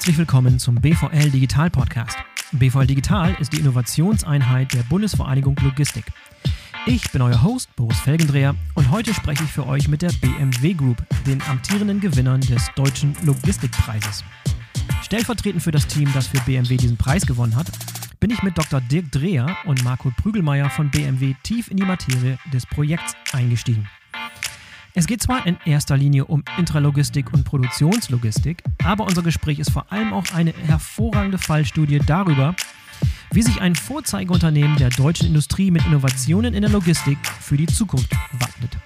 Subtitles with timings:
[0.00, 2.16] Herzlich willkommen zum BVL Digital Podcast.
[2.52, 6.06] BVL Digital ist die Innovationseinheit der Bundesvereinigung Logistik.
[6.86, 10.72] Ich bin euer Host Boris Felgendreher und heute spreche ich für euch mit der BMW
[10.72, 14.24] Group, den amtierenden Gewinnern des Deutschen Logistikpreises.
[15.02, 17.70] Stellvertretend für das Team, das für BMW diesen Preis gewonnen hat,
[18.20, 18.80] bin ich mit Dr.
[18.80, 23.86] Dirk Dreher und Marco Prügelmeier von BMW tief in die Materie des Projekts eingestiegen.
[25.00, 29.90] Es geht zwar in erster Linie um Intralogistik und Produktionslogistik, aber unser Gespräch ist vor
[29.90, 32.54] allem auch eine hervorragende Fallstudie darüber,
[33.32, 38.12] wie sich ein Vorzeigeunternehmen der deutschen Industrie mit Innovationen in der Logistik für die Zukunft
[38.32, 38.76] wappnet.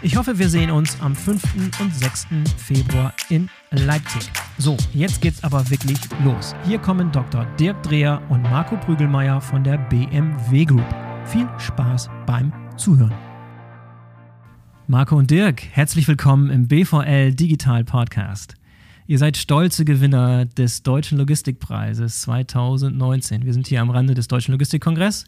[0.00, 1.42] Ich hoffe, wir sehen uns am 5.
[1.80, 2.28] und 6.
[2.56, 4.30] Februar in Leipzig.
[4.58, 6.54] So, jetzt geht's aber wirklich los.
[6.64, 7.46] Hier kommen Dr.
[7.58, 10.86] Dirk Dreher und Marco Prügelmeier von der BMW Group.
[11.24, 13.18] Viel Spaß beim Zuhören.
[14.86, 18.54] Marco und Dirk, herzlich willkommen im BVL Digital Podcast.
[19.06, 23.44] Ihr seid stolze Gewinner des Deutschen Logistikpreises 2019.
[23.44, 25.26] Wir sind hier am Rande des Deutschen Logistikkongress.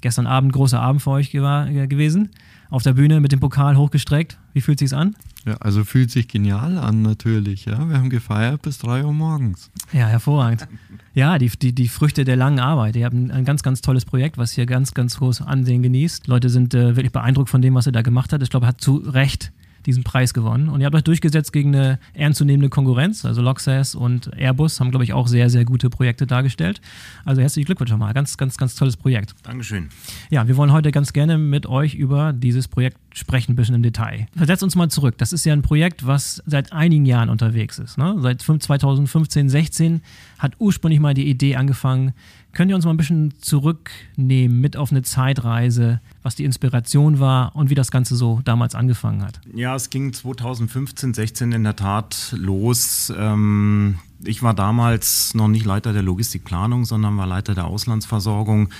[0.00, 2.30] Gestern Abend großer Abend für euch gewesen.
[2.70, 4.38] Auf der Bühne mit dem Pokal hochgestreckt.
[4.52, 5.16] Wie fühlt sich's an?
[5.44, 7.64] Ja, also fühlt sich genial an natürlich.
[7.64, 9.72] Ja, wir haben gefeiert bis 3 Uhr morgens.
[9.92, 10.68] Ja, hervorragend.
[11.12, 12.94] Ja, die, die, die Früchte der langen Arbeit.
[12.94, 16.28] Ihr habt ein, ein ganz, ganz tolles Projekt, was hier ganz, ganz groß Ansehen genießt.
[16.28, 18.44] Leute sind äh, wirklich beeindruckt von dem, was er da gemacht hat.
[18.44, 19.50] Ich glaube, er hat zu Recht
[19.88, 20.68] diesen Preis gewonnen.
[20.68, 23.24] Und ihr habt euch durchgesetzt gegen eine ernstzunehmende Konkurrenz.
[23.24, 26.80] Also Loxas und Airbus haben, glaube ich, auch sehr, sehr gute Projekte dargestellt.
[27.24, 28.12] Also herzlichen Glückwunsch nochmal.
[28.12, 29.34] Ganz, ganz, ganz tolles Projekt.
[29.42, 29.88] Dankeschön.
[30.30, 33.82] Ja, wir wollen heute ganz gerne mit euch über dieses Projekt sprechen, ein bisschen im
[33.82, 34.26] Detail.
[34.36, 35.16] Versetzt uns mal zurück.
[35.16, 37.96] Das ist ja ein Projekt, was seit einigen Jahren unterwegs ist.
[37.96, 38.14] Ne?
[38.18, 40.02] Seit 2015, 16
[40.38, 42.12] hat ursprünglich mal die Idee angefangen,
[42.58, 47.54] Könnt ihr uns mal ein bisschen zurücknehmen mit auf eine Zeitreise, was die Inspiration war
[47.54, 49.40] und wie das Ganze so damals angefangen hat?
[49.54, 53.12] Ja, es ging 2015, 16 in der Tat los.
[53.16, 58.70] Ähm, ich war damals noch nicht Leiter der Logistikplanung, sondern war Leiter der Auslandsversorgung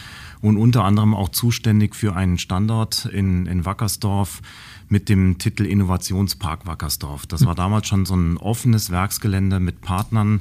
[0.41, 4.43] und unter anderem auch zuständig für einen Standort in, in Wackersdorf
[4.89, 7.27] mit dem Titel Innovationspark Wackersdorf.
[7.27, 10.41] Das war damals schon so ein offenes Werksgelände mit Partnern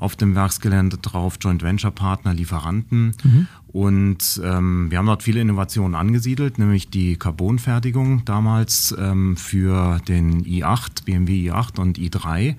[0.00, 3.14] auf dem Werksgelände drauf, Joint Venture Partner, Lieferanten.
[3.22, 3.46] Mhm.
[3.68, 10.42] Und ähm, wir haben dort viele Innovationen angesiedelt, nämlich die Carbonfertigung damals ähm, für den
[10.44, 12.56] i8, BMW i8 und i3.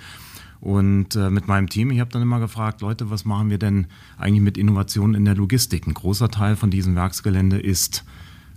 [0.61, 3.87] Und äh, mit meinem Team, ich habe dann immer gefragt, Leute, was machen wir denn
[4.17, 5.87] eigentlich mit Innovationen in der Logistik?
[5.87, 8.05] Ein großer Teil von diesem Werksgelände ist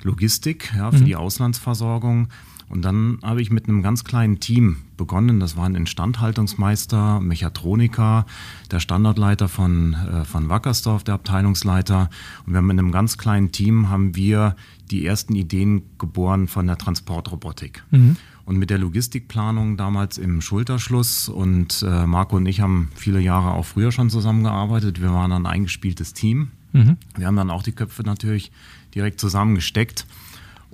[0.02, 1.06] Logistik ja, für mhm.
[1.06, 2.28] die Auslandsversorgung.
[2.74, 5.38] Und dann habe ich mit einem ganz kleinen Team begonnen.
[5.38, 8.26] Das waren Instandhaltungsmeister, Mechatroniker,
[8.68, 12.10] der Standortleiter von, äh, von Wackersdorf, der Abteilungsleiter.
[12.44, 14.56] Und wir haben mit einem ganz kleinen Team haben wir
[14.90, 17.84] die ersten Ideen geboren von der Transportrobotik.
[17.92, 18.16] Mhm.
[18.44, 21.28] Und mit der Logistikplanung damals im Schulterschluss.
[21.28, 25.00] Und äh, Marco und ich haben viele Jahre auch früher schon zusammengearbeitet.
[25.00, 26.48] Wir waren ein eingespieltes Team.
[26.72, 26.96] Mhm.
[27.16, 28.50] Wir haben dann auch die Köpfe natürlich
[28.96, 30.06] direkt zusammengesteckt.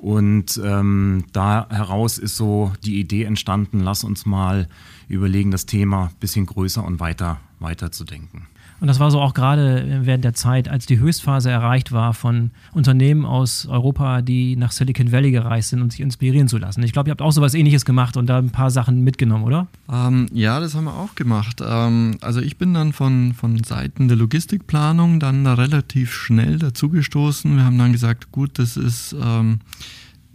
[0.00, 4.66] Und ähm, da heraus ist so die Idee entstanden, lass uns mal
[5.09, 8.47] überlegen, das Thema ein bisschen größer und weiter, weiter zu denken.
[8.80, 12.50] Und das war so auch gerade während der Zeit, als die Höchstphase erreicht war von
[12.72, 16.82] Unternehmen aus Europa, die nach Silicon Valley gereist sind und sich inspirieren zu lassen.
[16.82, 19.66] Ich glaube, ihr habt auch sowas ähnliches gemacht und da ein paar Sachen mitgenommen, oder?
[19.92, 21.60] Ähm, ja, das haben wir auch gemacht.
[21.62, 27.54] Ähm, also ich bin dann von, von Seiten der Logistikplanung dann da relativ schnell dazugestoßen.
[27.54, 29.15] Wir haben dann gesagt, gut, das ist...
[29.22, 29.60] Ähm,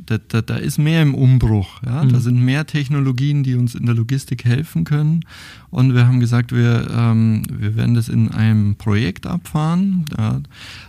[0.06, 1.82] da, da, da, ist mehr im Umbruch.
[1.86, 2.04] Ja?
[2.04, 2.10] Mhm.
[2.12, 5.26] Da sind mehr Technologien, die uns in der Logistik helfen können.
[5.70, 10.06] Und wir haben gesagt, wir, ähm, wir werden das in einem Projekt abfahren.
[10.18, 10.42] Ja?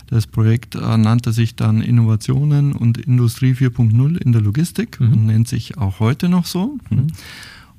[0.07, 5.13] Das Projekt äh, nannte sich dann Innovationen und Industrie 4.0 in der Logistik mhm.
[5.13, 6.77] und nennt sich auch heute noch so.
[6.89, 7.07] Mhm.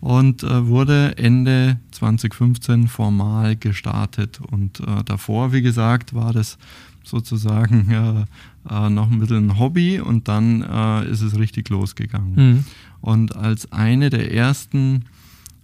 [0.00, 4.40] Und äh, wurde Ende 2015 formal gestartet.
[4.40, 6.58] Und äh, davor, wie gesagt, war das
[7.02, 8.26] sozusagen
[8.70, 12.34] äh, noch ein bisschen ein Hobby und dann äh, ist es richtig losgegangen.
[12.34, 12.64] Mhm.
[13.00, 15.04] Und als eine der ersten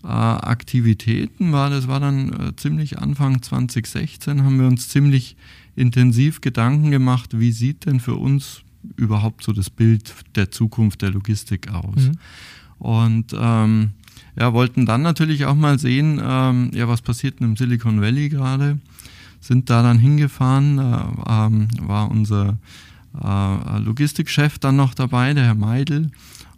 [0.02, 5.36] äh, Aktivitäten war, das war dann äh, ziemlich Anfang 2016, haben wir uns ziemlich
[5.76, 8.62] intensiv Gedanken gemacht, wie sieht denn für uns
[8.96, 11.96] überhaupt so das Bild der Zukunft der Logistik aus.
[11.96, 12.18] Mhm.
[12.78, 13.90] Und ähm,
[14.38, 18.28] ja, wollten dann natürlich auch mal sehen, ähm, ja, was passiert denn im Silicon Valley
[18.28, 18.78] gerade.
[19.40, 22.58] Sind da dann hingefahren, äh, ähm, war unser
[23.22, 26.10] äh, Logistikchef dann noch dabei, der Herr Meidel,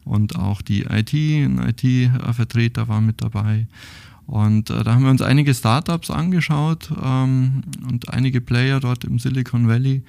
[0.05, 3.67] und auch die IT, ein IT-Vertreter war mit dabei.
[4.27, 9.19] Und äh, da haben wir uns einige Startups angeschaut ähm, und einige Player dort im
[9.19, 10.03] Silicon Valley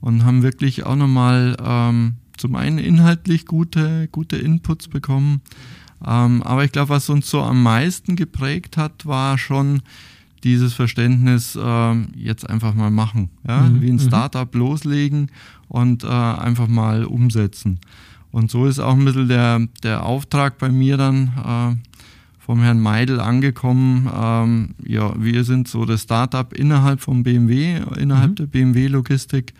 [0.00, 5.40] und haben wirklich auch nochmal ähm, zum einen inhaltlich gute, gute Inputs bekommen.
[6.04, 9.82] Ähm, aber ich glaube, was uns so am meisten geprägt hat, war schon
[10.44, 13.30] dieses Verständnis, äh, jetzt einfach mal machen.
[13.46, 13.62] Ja?
[13.62, 13.80] Mhm.
[13.80, 14.00] Wie ein mhm.
[14.00, 15.30] Startup loslegen
[15.68, 17.80] und äh, einfach mal umsetzen.
[18.30, 21.90] Und so ist auch ein bisschen der, der Auftrag bei mir dann äh,
[22.38, 24.10] vom Herrn Meidel angekommen.
[24.14, 28.34] Ähm, ja, wir sind so das Startup innerhalb vom BMW, innerhalb mhm.
[28.34, 29.54] der BMW-Logistik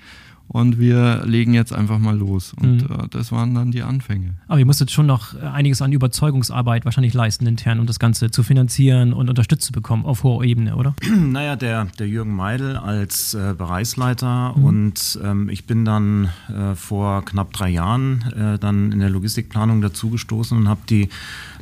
[0.48, 2.52] und wir legen jetzt einfach mal los.
[2.54, 2.96] Und mhm.
[2.96, 4.34] äh, das waren dann die Anfänge.
[4.46, 8.42] Aber ihr musstet schon noch einiges an Überzeugungsarbeit wahrscheinlich leisten intern, um das Ganze zu
[8.42, 10.94] finanzieren und unterstützt zu bekommen auf hoher Ebene, oder?
[11.34, 14.64] Naja, der, der Jürgen Meidel als äh, Bereichsleiter mhm.
[14.64, 19.80] und ähm, ich bin dann äh, vor knapp drei Jahren äh, dann in der Logistikplanung
[19.80, 21.08] dazugestoßen und habe die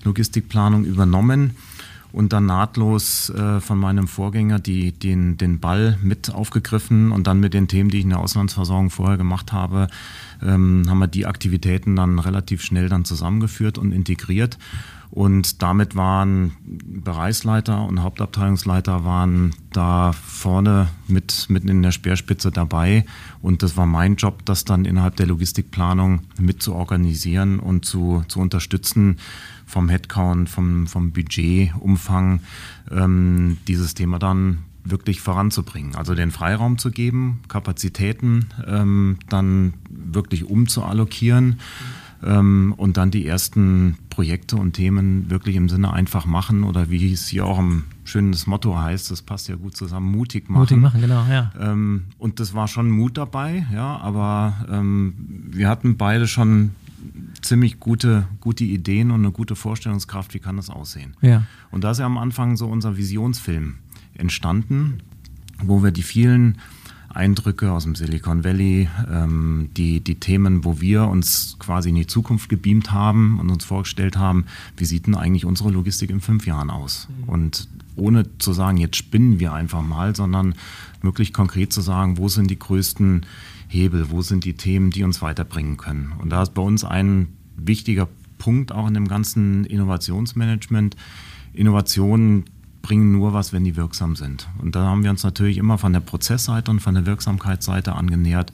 [0.05, 1.56] Logistikplanung übernommen
[2.12, 7.41] und dann nahtlos äh, von meinem Vorgänger die, den, den Ball mit aufgegriffen und dann
[7.41, 9.88] mit den Themen, die ich in der Auslandsversorgung vorher gemacht habe,
[10.43, 14.59] ähm, haben wir die Aktivitäten dann relativ schnell dann zusammengeführt und integriert.
[15.12, 23.05] Und damit waren Bereichsleiter und Hauptabteilungsleiter waren da vorne mit, mitten in der Speerspitze dabei.
[23.43, 28.25] Und das war mein Job, das dann innerhalb der Logistikplanung mit zu organisieren und zu,
[28.29, 29.19] zu unterstützen,
[29.67, 32.41] vom Headcount, vom, vom Budgetumfang
[32.91, 35.94] ähm, dieses Thema dann wirklich voranzubringen.
[35.94, 41.61] Also den Freiraum zu geben, Kapazitäten ähm, dann wirklich umzuallokieren
[42.25, 47.12] ähm, und dann die ersten Projekte und Themen wirklich im Sinne einfach machen oder wie
[47.12, 50.61] es hier auch ein schönes Motto heißt, das passt ja gut zusammen, mutig machen.
[50.61, 51.53] Mutig machen, genau, ja.
[51.58, 55.15] Ähm, und das war schon Mut dabei, ja, aber ähm,
[55.50, 56.73] wir hatten beide schon
[57.43, 61.17] ziemlich gute, gute Ideen und eine gute Vorstellungskraft, wie kann das aussehen.
[61.20, 61.44] Ja.
[61.70, 63.76] Und da ist ja am Anfang so unser Visionsfilm
[64.14, 65.03] entstanden,
[65.62, 66.59] wo wir die vielen
[67.14, 72.06] Eindrücke aus dem Silicon Valley, ähm, die, die Themen, wo wir uns quasi in die
[72.06, 76.47] Zukunft gebeamt haben und uns vorgestellt haben, wie sieht denn eigentlich unsere Logistik in fünf
[76.47, 77.09] Jahren aus?
[77.09, 77.29] Mhm.
[77.29, 80.55] Und ohne zu sagen, jetzt spinnen wir einfach mal, sondern
[81.03, 83.26] wirklich konkret zu sagen, wo sind die größten
[83.69, 86.12] Hebel, wo sind die Themen, die uns weiterbringen können.
[86.19, 88.08] Und da ist bei uns ein wichtiger
[88.38, 90.97] Punkt auch in dem ganzen Innovationsmanagement.
[91.53, 92.44] Innovationen
[92.82, 94.49] bringen nur was, wenn die wirksam sind.
[94.58, 98.52] Und da haben wir uns natürlich immer von der Prozessseite und von der Wirksamkeitsseite angenähert.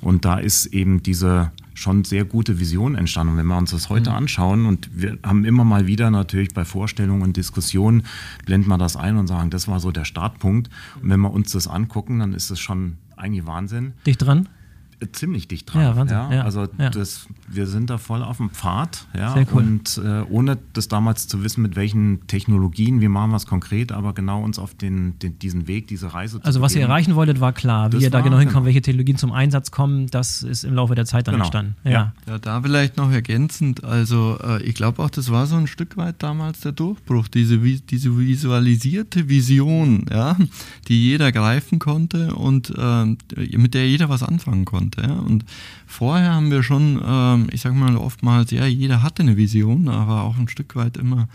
[0.00, 3.32] Und da ist eben diese schon sehr gute Vision entstanden.
[3.32, 4.16] Und wenn wir uns das heute mhm.
[4.16, 8.02] anschauen und wir haben immer mal wieder natürlich bei Vorstellungen und Diskussionen,
[8.44, 10.68] blenden wir das ein und sagen, das war so der Startpunkt.
[11.00, 13.92] Und wenn wir uns das angucken, dann ist es schon eigentlich Wahnsinn.
[14.06, 14.48] Dicht dran?
[15.12, 15.82] Ziemlich dicht dran.
[15.82, 16.16] Ja, Wahnsinn.
[16.16, 16.90] Ja, ja, also ja.
[16.90, 19.06] Das, wir sind da voll auf dem Pfad.
[19.16, 19.62] Ja, Sehr cool.
[19.62, 24.12] Und äh, ohne das damals zu wissen, mit welchen Technologien, wir machen was konkret, aber
[24.12, 27.40] genau uns auf den, den diesen Weg, diese Reise zu Also was ihr erreichen wolltet,
[27.40, 27.88] war klar.
[27.92, 28.66] Wie Das ihr da war- genau hinkommt, genau.
[28.66, 31.44] welche Technologien zum Einsatz kommen, das ist im Laufe der Zeit dann Genau.
[31.44, 31.76] entstanden.
[31.84, 32.12] Ja.
[32.26, 35.96] Ja, da vielleicht noch ergänzend, also äh, ich glaube auch, das war so ein Stück
[35.96, 40.36] weit damals der Durchbruch, diese, diese visualisierte Vision, ja,
[40.88, 43.04] die jeder greifen konnte und äh,
[43.56, 44.87] mit der jeder was anfangen konnte.
[44.96, 45.14] Ja.
[45.14, 45.44] Und
[45.86, 50.22] vorher haben wir schon, ähm, ich sag mal oftmals, ja, jeder hatte eine Vision, aber
[50.22, 51.28] auch ein Stück weit immer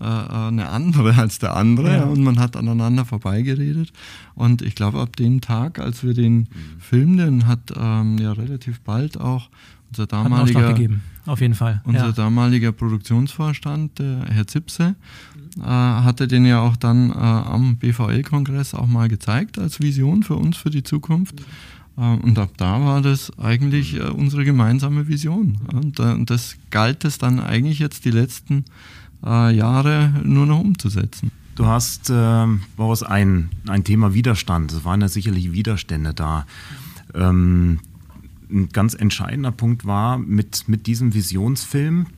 [0.00, 2.04] äh, eine andere als der andere Ja.
[2.04, 3.92] und man hat aneinander vorbeigeredet.
[4.34, 6.48] Und ich glaube, ab dem Tag, als wir den
[6.78, 9.48] Film, den hat ähm, ja relativ bald auch
[9.90, 11.80] unser damaliger gegeben, auf jeden Fall.
[11.84, 12.12] unser ja.
[12.12, 14.96] damaliger Produktionsvorstand, der Herr Zipse,
[15.58, 20.34] äh, hatte den ja auch dann äh, am BVL-Kongress auch mal gezeigt als Vision für
[20.34, 21.40] uns, für die Zukunft.
[21.40, 21.44] Äh,
[21.96, 25.58] und ab da war das eigentlich äh, unsere gemeinsame Vision.
[25.72, 28.64] Und, äh, und das galt es dann eigentlich jetzt die letzten
[29.24, 31.30] äh, Jahre nur noch umzusetzen.
[31.54, 34.72] Du hast, ähm, Boris, ein, ein Thema Widerstand.
[34.72, 36.44] Es waren ja sicherlich Widerstände da.
[37.14, 37.80] Ähm,
[38.50, 42.08] ein ganz entscheidender Punkt war mit, mit diesem Visionsfilm,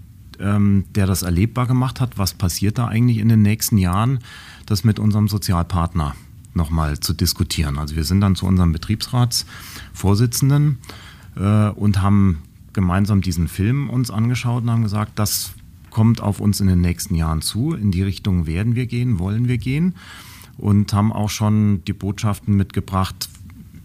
[0.41, 4.19] ähm, der das erlebbar gemacht hat, was passiert da eigentlich in den nächsten Jahren,
[4.67, 6.17] das mit unserem Sozialpartner
[6.59, 7.79] nochmal zu diskutieren.
[7.79, 10.77] Also wir sind dann zu unserem Betriebsratsvorsitzenden
[11.37, 12.43] äh, und haben
[12.75, 15.53] gemeinsam diesen Film uns angeschaut und haben gesagt, das
[15.91, 17.73] kommt auf uns in den nächsten Jahren zu.
[17.73, 19.95] In die Richtung werden wir gehen, wollen wir gehen
[20.59, 23.29] und haben auch schon die Botschaften mitgebracht,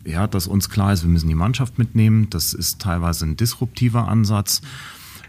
[0.06, 2.30] ja, dass uns klar ist, wir müssen die Mannschaft mitnehmen.
[2.30, 4.62] Das ist teilweise ein disruptiver Ansatz,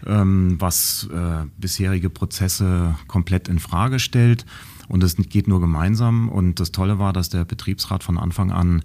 [0.05, 4.45] ähm, was äh, bisherige Prozesse komplett in Frage stellt.
[4.87, 6.29] Und es geht nur gemeinsam.
[6.29, 8.83] Und das Tolle war, dass der Betriebsrat von Anfang an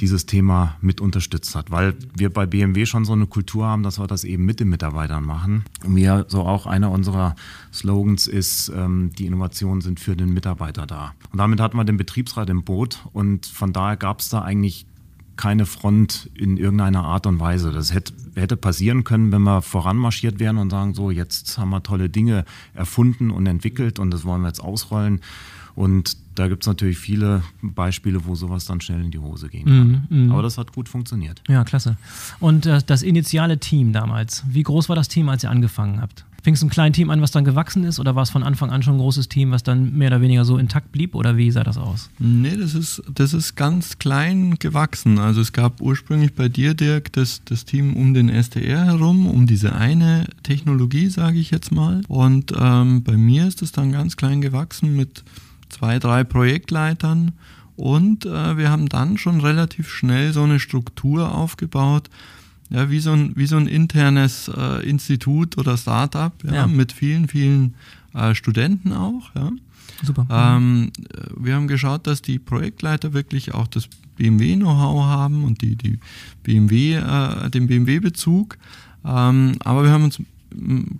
[0.00, 3.98] dieses Thema mit unterstützt hat, weil wir bei BMW schon so eine Kultur haben, dass
[3.98, 5.64] wir das eben mit den Mitarbeitern machen.
[5.84, 7.34] Und wir so auch einer unserer
[7.72, 11.14] Slogans ist, ähm, die Innovationen sind für den Mitarbeiter da.
[11.30, 14.86] Und damit hatten wir den Betriebsrat im Boot und von daher gab es da eigentlich
[15.36, 17.72] keine Front in irgendeiner Art und Weise.
[17.72, 21.82] Das hätte, hätte passieren können, wenn wir voranmarschiert wären und sagen, so, jetzt haben wir
[21.82, 25.20] tolle Dinge erfunden und entwickelt und das wollen wir jetzt ausrollen.
[25.74, 29.66] Und da gibt es natürlich viele Beispiele, wo sowas dann schnell in die Hose gehen
[29.66, 30.06] kann.
[30.08, 30.32] Mm, mm.
[30.32, 31.42] Aber das hat gut funktioniert.
[31.48, 31.96] Ja, klasse.
[32.40, 36.24] Und äh, das initiale Team damals, wie groß war das Team, als ihr angefangen habt?
[36.42, 38.70] Fing es ein kleines Team an, was dann gewachsen ist, oder war es von Anfang
[38.70, 41.52] an schon ein großes Team, was dann mehr oder weniger so intakt blieb, oder wie
[41.52, 42.10] sah das aus?
[42.18, 45.20] Nee, das ist, das ist ganz klein gewachsen.
[45.20, 49.46] Also es gab ursprünglich bei dir, Dirk, das, das Team um den SDR herum, um
[49.46, 52.00] diese eine Technologie, sage ich jetzt mal.
[52.08, 55.22] Und ähm, bei mir ist es dann ganz klein gewachsen mit
[55.82, 57.32] zwei, drei Projektleitern.
[57.74, 62.08] Und äh, wir haben dann schon relativ schnell so eine Struktur aufgebaut,
[62.70, 66.66] ja, wie so ein, wie so ein internes äh, Institut oder Startup, ja, ja.
[66.68, 67.74] mit vielen, vielen
[68.14, 69.34] äh, Studenten auch.
[69.34, 69.50] Ja.
[70.04, 70.26] Super.
[70.30, 70.92] Ähm,
[71.36, 75.98] wir haben geschaut, dass die Projektleiter wirklich auch das BMW-Know-how haben und die, die
[76.44, 78.56] BMW, äh, den BMW-Bezug.
[79.04, 80.20] Ähm, aber wir haben uns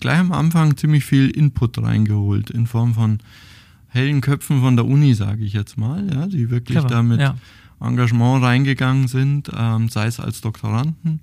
[0.00, 3.20] gleich am Anfang ziemlich viel Input reingeholt in Form von
[3.92, 7.20] hellen Köpfen von der Uni, sage ich jetzt mal, ja, die wirklich Clever, da mit
[7.20, 7.36] ja.
[7.80, 11.20] Engagement reingegangen sind, ähm, sei es als Doktoranden,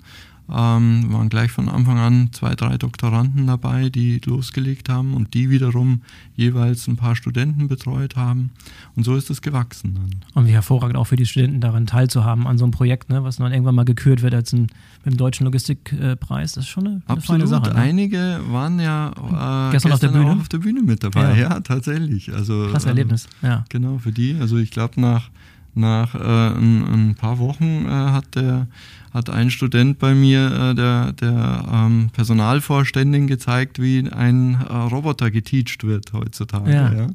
[0.51, 5.49] ähm, waren gleich von Anfang an zwei, drei Doktoranden dabei, die losgelegt haben und die
[5.49, 6.01] wiederum
[6.35, 8.51] jeweils ein paar Studenten betreut haben.
[8.95, 9.95] Und so ist es gewachsen.
[9.95, 10.09] Dann.
[10.33, 13.37] Und wie hervorragend auch für die Studenten daran teilzuhaben an so einem Projekt, ne, was
[13.37, 14.67] dann irgendwann mal gekürt wird als ein,
[15.03, 16.53] mit dem Deutschen Logistikpreis.
[16.53, 17.69] Das ist schon eine, eine feine Sache.
[17.69, 17.75] Ne?
[17.75, 20.31] Einige waren ja äh, gestern, gestern, auf, der Bühne?
[20.31, 21.21] auf der Bühne mit dabei.
[21.21, 22.33] Ja, ja tatsächlich.
[22.33, 23.27] Also, Erlebnis.
[23.41, 23.65] Ähm, ja.
[23.69, 24.35] Genau, für die.
[24.39, 25.29] Also ich glaube, nach,
[25.75, 28.67] nach äh, ein, ein, paar Wochen äh, hat der
[29.13, 35.31] hat ein Student bei mir, äh, der, der ähm, Personalvorständin, gezeigt, wie ein äh, Roboter
[35.31, 36.71] geteacht wird heutzutage.
[36.71, 36.93] Ja.
[36.93, 37.07] ja.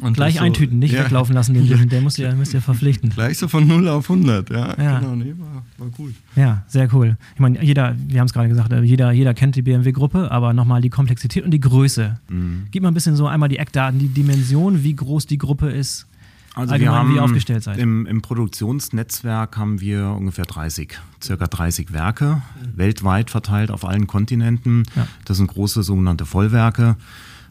[0.00, 1.04] Und Gleich so, eintüten, nicht ja.
[1.04, 1.76] weglaufen lassen, den ja.
[1.76, 3.10] der muss ja, müsst ihr verpflichten.
[3.10, 4.74] Gleich so von 0 auf 100, ja.
[4.76, 4.98] ja.
[4.98, 6.14] Genau, nee, war, war gut.
[6.34, 7.16] Ja, sehr cool.
[7.34, 10.52] Ich meine, jeder, wir haben es gerade gesagt, äh, jeder, jeder kennt die BMW-Gruppe, aber
[10.52, 12.18] nochmal die Komplexität und die Größe.
[12.28, 12.64] Mhm.
[12.72, 16.06] Gib mal ein bisschen so einmal die Eckdaten, die Dimension, wie groß die Gruppe ist,
[16.54, 17.78] also Allgemein, wir haben, wie aufgestellt seid.
[17.78, 22.78] Im, Im Produktionsnetzwerk haben wir ungefähr 30, circa 30 Werke, mhm.
[22.78, 24.84] weltweit verteilt auf allen Kontinenten.
[24.94, 25.06] Ja.
[25.24, 26.96] Das sind große sogenannte Vollwerke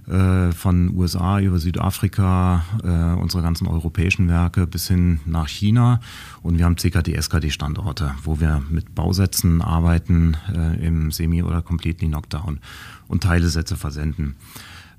[0.07, 6.00] äh, von USA über Südafrika, äh, unsere ganzen europäischen Werke bis hin nach China.
[6.41, 12.07] Und wir haben CKD, SKD-Standorte, wo wir mit Bausätzen arbeiten äh, im Semi- oder Completely
[12.07, 12.60] Knockdown
[13.07, 14.36] und Teilesätze versenden.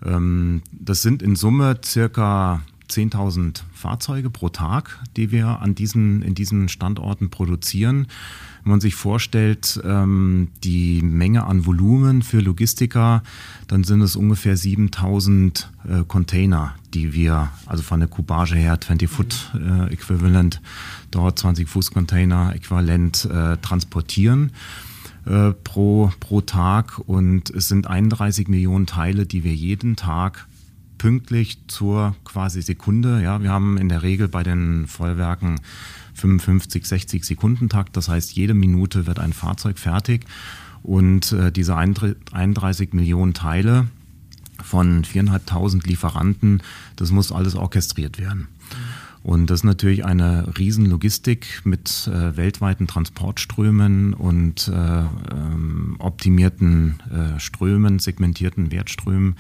[0.05, 2.63] Ähm, das sind in Summe circa
[2.95, 8.07] 10.000 Fahrzeuge pro Tag, die wir an diesen, in diesen Standorten produzieren.
[8.63, 13.23] Wenn man sich vorstellt, ähm, die Menge an Volumen für Logistiker,
[13.67, 19.11] dann sind es ungefähr 7000 äh, Container, die wir, also von der Kubage her 20
[19.11, 20.63] Foot äh, Äquivalent,
[21.11, 24.53] dort 20 Fuß Container äquivalent äh, transportieren
[25.27, 27.01] äh, pro, pro Tag.
[27.01, 30.47] Und es sind 31 Millionen Teile, die wir jeden Tag
[30.99, 33.23] pünktlich zur quasi Sekunde.
[33.23, 35.61] Ja, wir haben in der Regel bei den Vollwerken
[36.15, 37.97] 55, 60 Sekunden Takt.
[37.97, 40.25] Das heißt, jede Minute wird ein Fahrzeug fertig
[40.83, 43.89] und äh, diese 31 Millionen Teile
[44.63, 46.63] von 4.500 Lieferanten,
[46.97, 48.49] das muss alles orchestriert werden.
[49.25, 57.41] Und das ist natürlich eine Riesenlogistik mit äh, weltweiten Transportströmen und äh, ähm, optimierten äh,
[57.41, 59.37] Strömen, segmentierten Wertströmen.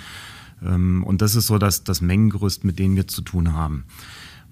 [0.64, 3.84] Ähm, und das ist so das, das Mengengerüst, mit dem wir zu tun haben.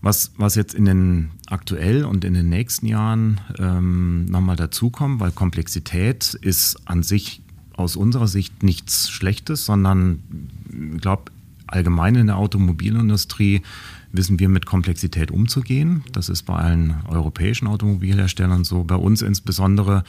[0.00, 5.30] Was, was jetzt in den aktuell und in den nächsten Jahren ähm, nochmal dazukommt, weil
[5.30, 7.40] Komplexität ist an sich
[7.76, 10.20] aus unserer Sicht nichts Schlechtes, sondern
[10.94, 11.30] ich glaube,
[11.68, 13.62] allgemein in der Automobilindustrie
[14.10, 16.04] wissen wir mit Komplexität umzugehen.
[16.12, 20.04] Das ist bei allen europäischen Automobilherstellern so, bei uns insbesondere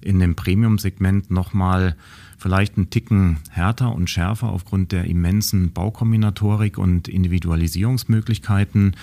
[0.00, 1.96] in dem Premium-Segment nochmal
[2.42, 8.96] vielleicht einen Ticken härter und schärfer aufgrund der immensen Baukombinatorik und Individualisierungsmöglichkeiten.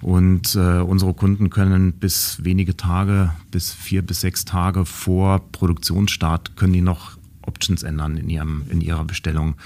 [0.00, 6.56] Und äh, unsere Kunden können bis wenige Tage, bis vier bis sechs Tage vor Produktionsstart,
[6.56, 9.56] können die noch Options ändern in, ihrem, in ihrer Bestellung.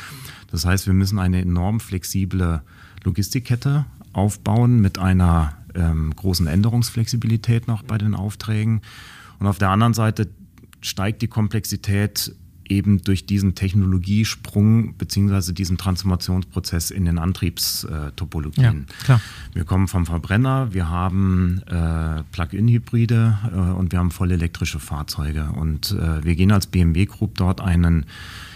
[0.50, 2.62] Das heißt, wir müssen eine enorm flexible
[3.04, 8.80] Logistikkette aufbauen mit einer ähm, großen Änderungsflexibilität noch bei den Aufträgen.
[9.38, 10.30] Und auf der anderen Seite
[10.80, 12.34] steigt die Komplexität
[12.72, 18.86] eben durch diesen Technologiesprung beziehungsweise diesen Transformationsprozess in den Antriebstopologien.
[19.06, 19.20] Ja,
[19.52, 25.50] wir kommen vom Verbrenner, wir haben äh, Plug-in-Hybride äh, und wir haben voll elektrische Fahrzeuge.
[25.54, 28.06] Und äh, wir gehen als BMW Group dort einen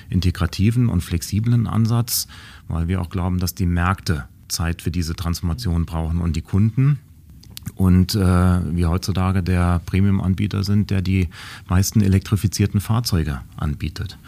[0.09, 2.29] integrativen und flexiblen Ansatz,
[2.69, 7.01] weil wir auch glauben, dass die Märkte Zeit für diese Transformation brauchen und die Kunden
[7.75, 11.29] und äh, wir heutzutage der Premium-Anbieter sind, der die
[11.69, 14.19] meisten elektrifizierten Fahrzeuge anbietet.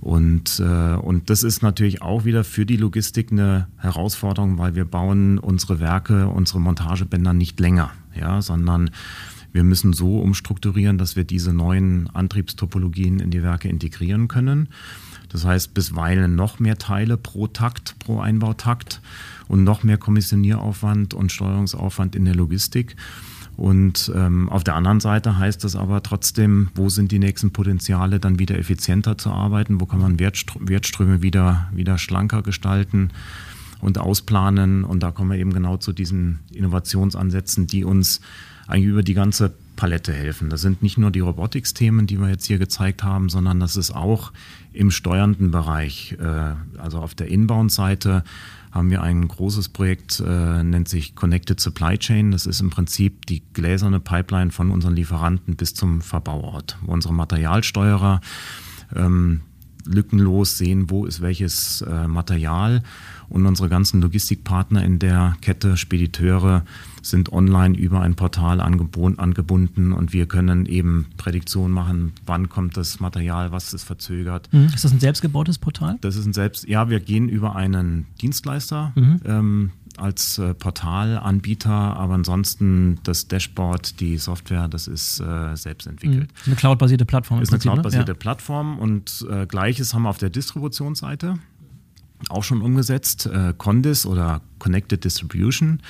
[0.00, 4.84] Und, äh, und das ist natürlich auch wieder für die Logistik eine Herausforderung, weil wir
[4.84, 8.90] bauen unsere Werke, unsere Montagebänder nicht länger, ja, sondern
[9.52, 14.68] wir müssen so umstrukturieren, dass wir diese neuen Antriebstopologien in die Werke integrieren können.
[15.30, 19.00] Das heißt, bisweilen noch mehr Teile pro Takt, pro Einbautakt
[19.48, 22.96] und noch mehr Kommissionieraufwand und Steuerungsaufwand in der Logistik.
[23.56, 28.20] Und ähm, auf der anderen Seite heißt das aber trotzdem, wo sind die nächsten Potenziale,
[28.20, 33.10] dann wieder effizienter zu arbeiten, wo kann man Wertströme wieder, wieder schlanker gestalten
[33.80, 34.84] und ausplanen.
[34.84, 38.20] Und da kommen wir eben genau zu diesen Innovationsansätzen, die uns
[38.66, 40.50] eigentlich über die ganze Palette helfen.
[40.50, 43.92] Das sind nicht nur die Robotics-Themen, die wir jetzt hier gezeigt haben, sondern das ist
[43.94, 44.32] auch
[44.72, 48.24] im steuernden Bereich, äh, also auf der Inbound-Seite
[48.72, 52.30] haben wir ein großes Projekt, äh, nennt sich Connected Supply Chain.
[52.30, 57.14] Das ist im Prinzip die gläserne Pipeline von unseren Lieferanten bis zum Verbauort, wo unsere
[57.14, 58.20] Materialsteuerer
[58.94, 59.40] ähm,
[59.86, 62.82] lückenlos sehen, wo ist welches äh, Material
[63.28, 66.64] und unsere ganzen Logistikpartner in der Kette, Spediteure,
[67.10, 73.00] sind online über ein Portal angebunden und wir können eben Prädiktion machen, wann kommt das
[73.00, 74.48] Material, was ist verzögert.
[74.52, 74.66] Mhm.
[74.74, 75.98] Ist das ein selbstgebautes Portal?
[76.00, 78.92] Das ist ein selbst, ja, wir gehen über einen Dienstleister.
[78.94, 79.20] Mhm.
[79.24, 86.30] Ähm, als äh, Portalanbieter, aber ansonsten das Dashboard, die Software, das ist äh, selbst entwickelt.
[86.30, 86.46] Mhm.
[86.46, 87.40] Eine cloudbasierte Plattform.
[87.40, 87.62] Ist eine ne?
[87.62, 88.18] cloudbasierte ne?
[88.18, 91.38] Plattform und äh, gleiches haben wir auf der Distributionsseite
[92.28, 95.80] auch schon umgesetzt, äh, Condis oder Connected Distribution.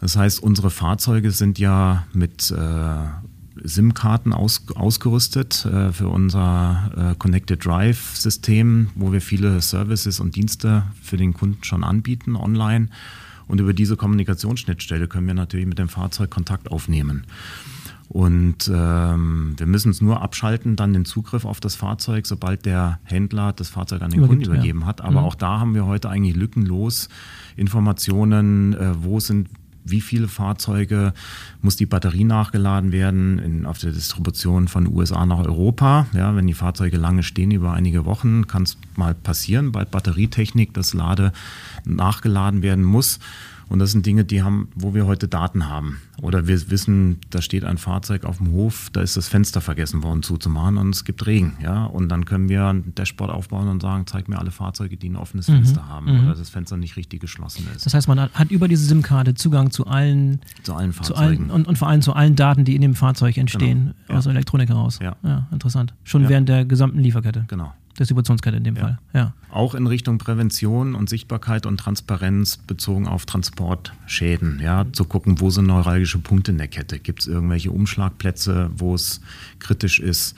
[0.00, 7.14] Das heißt, unsere Fahrzeuge sind ja mit äh, SIM-Karten aus, ausgerüstet äh, für unser äh,
[7.18, 12.88] Connected Drive-System, wo wir viele Services und Dienste für den Kunden schon anbieten online.
[13.48, 17.24] Und über diese Kommunikationsschnittstelle können wir natürlich mit dem Fahrzeug Kontakt aufnehmen.
[18.08, 23.00] Und ähm, wir müssen es nur abschalten, dann den Zugriff auf das Fahrzeug, sobald der
[23.04, 24.86] Händler das Fahrzeug an den Übergibt, Kunden übergeben ja.
[24.86, 25.00] hat.
[25.02, 25.26] Aber mhm.
[25.26, 27.08] auch da haben wir heute eigentlich lückenlos
[27.56, 29.48] Informationen, äh, wo sind
[29.90, 31.12] wie viele Fahrzeuge
[31.62, 36.06] muss die Batterie nachgeladen werden in, auf der Distribution von USA nach Europa.
[36.12, 40.74] Ja, wenn die Fahrzeuge lange stehen über einige Wochen, kann es mal passieren bei Batterietechnik,
[40.74, 41.32] dass Lade
[41.84, 43.18] nachgeladen werden muss.
[43.68, 45.98] Und das sind Dinge, die haben, wo wir heute Daten haben.
[46.22, 50.02] Oder wir wissen, da steht ein Fahrzeug auf dem Hof, da ist das Fenster vergessen
[50.02, 51.56] worden zuzumachen und es gibt Regen.
[51.62, 51.84] Ja?
[51.84, 55.16] Und dann können wir ein Dashboard aufbauen und sagen, zeig mir alle Fahrzeuge, die ein
[55.16, 55.54] offenes mhm.
[55.54, 56.24] Fenster haben mhm.
[56.24, 57.86] oder das Fenster nicht richtig geschlossen ist.
[57.86, 61.16] Das heißt, man hat über diese SIM-Karte Zugang zu allen, zu allen Fahrzeugen.
[61.16, 63.94] Zu allen, und, und, vor allem zu allen Daten, die in dem Fahrzeug entstehen, genau.
[64.08, 64.16] ja.
[64.16, 64.98] aus Elektronik heraus.
[65.00, 65.16] Ja.
[65.22, 65.94] ja interessant.
[66.04, 67.44] Schon während der gesamten Lieferkette.
[67.48, 67.72] Genau.
[67.98, 68.80] Distributionskette in dem ja.
[68.80, 68.98] Fall.
[69.12, 69.32] Ja.
[69.50, 74.60] Auch in Richtung Prävention und Sichtbarkeit und Transparenz bezogen auf Transportschäden.
[74.62, 76.98] Ja, zu gucken, wo sind neuralgische Punkte in der Kette.
[76.98, 79.20] Gibt es irgendwelche Umschlagplätze, wo es
[79.58, 80.36] kritisch ist?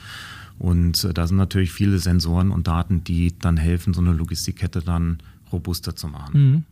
[0.57, 4.81] Und äh, da sind natürlich viele Sensoren und Daten, die dann helfen, so eine Logistikkette
[4.81, 5.17] dann
[5.51, 6.51] robuster zu machen.
[6.51, 6.63] Mhm.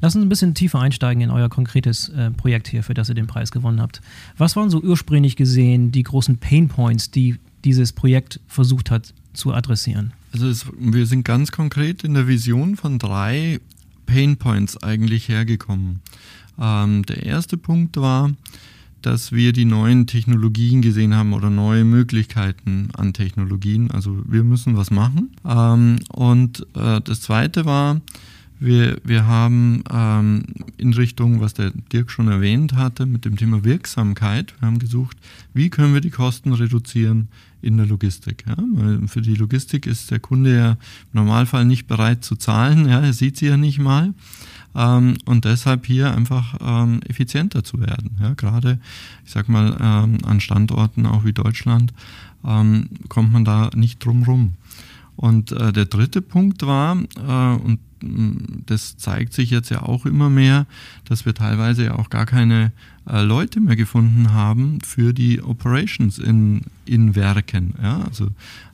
[0.00, 3.14] Lass uns ein bisschen tiefer einsteigen in euer konkretes äh, Projekt hier, für das ihr
[3.14, 4.02] den Preis gewonnen habt.
[4.36, 9.54] Was waren so ursprünglich gesehen die großen Pain Points, die dieses Projekt versucht hat zu
[9.54, 10.12] adressieren?
[10.32, 13.60] Also es, wir sind ganz konkret in der Vision von drei
[14.06, 16.00] Pain Points eigentlich hergekommen.
[16.58, 18.30] Ähm, der erste Punkt war,
[19.02, 23.90] dass wir die neuen Technologien gesehen haben oder neue Möglichkeiten an Technologien.
[23.90, 25.30] Also wir müssen was machen.
[25.44, 28.00] Ähm, und äh, das zweite war,
[28.60, 30.44] wir, wir haben ähm,
[30.78, 35.16] in Richtung, was der Dirk schon erwähnt hatte, mit dem Thema Wirksamkeit, wir haben gesucht,
[35.52, 37.28] wie können wir die Kosten reduzieren
[37.62, 38.44] in der Logistik.
[38.46, 38.56] Ja?
[39.06, 40.78] Für die Logistik ist der Kunde ja im
[41.12, 43.00] Normalfall nicht bereit zu zahlen, ja?
[43.00, 44.12] er sieht sie ja nicht mal.
[44.74, 48.16] Ähm, und deshalb hier einfach ähm, effizienter zu werden.
[48.20, 48.34] Ja?
[48.34, 48.78] Gerade,
[49.24, 51.92] ich sag mal, ähm, an Standorten auch wie Deutschland
[52.44, 54.54] ähm, kommt man da nicht drum rum.
[55.16, 57.78] Und äh, der dritte Punkt war, äh, und
[58.66, 60.66] das zeigt sich jetzt ja auch immer mehr,
[61.04, 62.72] dass wir teilweise ja auch gar keine
[63.08, 67.74] äh, Leute mehr gefunden haben für die Operations in, in Werken.
[67.82, 68.02] Ja?
[68.02, 68.28] Also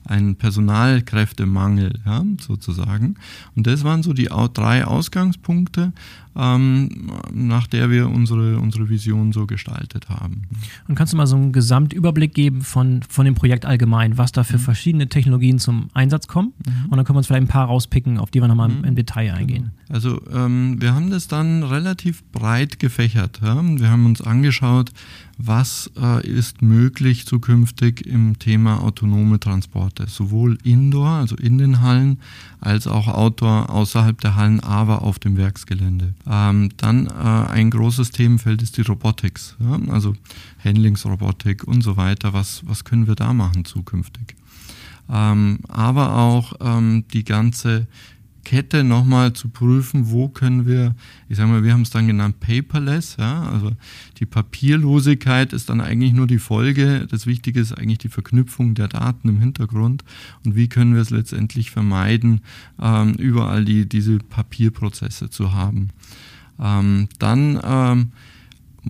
[0.09, 3.17] ein Personalkräftemangel ja, sozusagen.
[3.55, 5.93] Und das waren so die drei Ausgangspunkte,
[6.35, 10.45] ähm, nach der wir unsere, unsere Vision so gestaltet haben.
[10.87, 14.45] Und kannst du mal so einen Gesamtüberblick geben von, von dem Projekt allgemein, was da
[14.45, 14.62] für mhm.
[14.62, 16.55] verschiedene Technologien zum Einsatz kommen?
[16.64, 16.87] Mhm.
[16.91, 18.85] Und dann können wir uns vielleicht ein paar rauspicken, auf die wir nochmal mhm.
[18.85, 19.73] im Detail eingehen.
[19.91, 23.41] Also ähm, wir haben das dann relativ breit gefächert.
[23.43, 23.61] Ja?
[23.62, 24.92] Wir haben uns angeschaut,
[25.37, 32.18] was äh, ist möglich zukünftig im Thema autonome Transporte, sowohl indoor, also in den Hallen,
[32.61, 36.14] als auch outdoor außerhalb der Hallen, aber auf dem Werksgelände.
[36.28, 39.78] Ähm, dann äh, ein großes Themenfeld ist die Robotics, ja?
[39.92, 40.14] also
[40.64, 42.33] Handlingsrobotik und so weiter.
[42.33, 44.35] Was, was können wir da machen zukünftig?
[45.11, 47.87] Ähm, aber auch ähm, die ganze
[48.44, 50.94] Kette nochmal zu prüfen, wo können wir,
[51.29, 53.72] ich sage mal, wir haben es dann genannt paperless, ja, also
[54.18, 58.88] die Papierlosigkeit ist dann eigentlich nur die Folge, das Wichtige ist eigentlich die Verknüpfung der
[58.88, 60.05] Daten im Hintergrund
[60.44, 62.40] und wie können wir es letztendlich vermeiden,
[62.81, 65.90] ähm, überall die, diese Papierprozesse zu haben.
[66.61, 68.12] Ähm, dann ähm,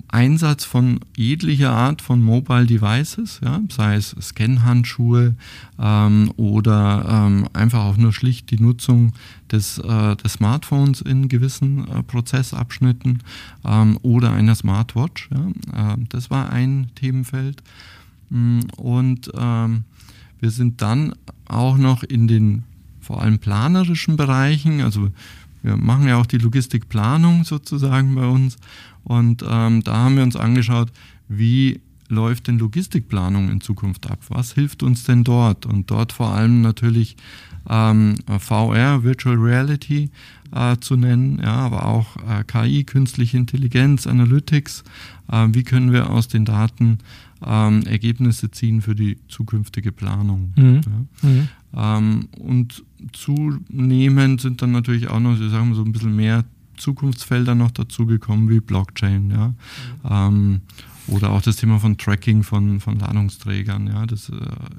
[0.09, 5.35] Einsatz von jeglicher Art von Mobile Devices, ja, sei es Scan-Handschuhe
[5.79, 9.13] ähm, oder ähm, einfach auch nur schlicht die Nutzung
[9.51, 13.23] des, äh, des Smartphones in gewissen äh, Prozessabschnitten
[13.65, 15.29] ähm, oder einer Smartwatch.
[15.33, 15.93] Ja.
[15.93, 17.63] Ähm, das war ein Themenfeld.
[18.31, 19.85] Mm, und ähm,
[20.41, 21.15] wir sind dann
[21.47, 22.65] auch noch in den
[23.01, 25.11] vor allem planerischen Bereichen, also
[25.63, 28.57] wir machen ja auch die Logistikplanung sozusagen bei uns.
[29.05, 30.93] Und ähm, da haben wir uns angeschaut,
[31.29, 34.19] wie läuft denn Logistikplanung in Zukunft ab?
[34.29, 35.67] Was hilft uns denn dort?
[35.67, 37.17] Und dort vor allem natürlich
[37.69, 40.11] ähm, VR, Virtual Reality
[40.53, 44.85] äh, zu nennen, ja, aber auch äh, KI, künstliche Intelligenz, Analytics.
[45.31, 46.99] Äh, wie können wir aus den Daten
[47.45, 50.53] ähm, Ergebnisse ziehen für die zukünftige Planung?
[50.57, 50.81] Mhm.
[51.23, 51.29] Ja.
[51.29, 51.49] Mhm.
[51.75, 56.45] Ähm, und zunehmend sind dann natürlich auch noch, sagen wir so ein bisschen mehr
[56.77, 59.49] Zukunftsfelder noch dazugekommen, wie Blockchain, ja.
[59.49, 59.55] Mhm.
[60.09, 60.61] Ähm,
[61.09, 64.35] oder auch das Thema von Tracking von, von Ladungsträgern, ja, das äh,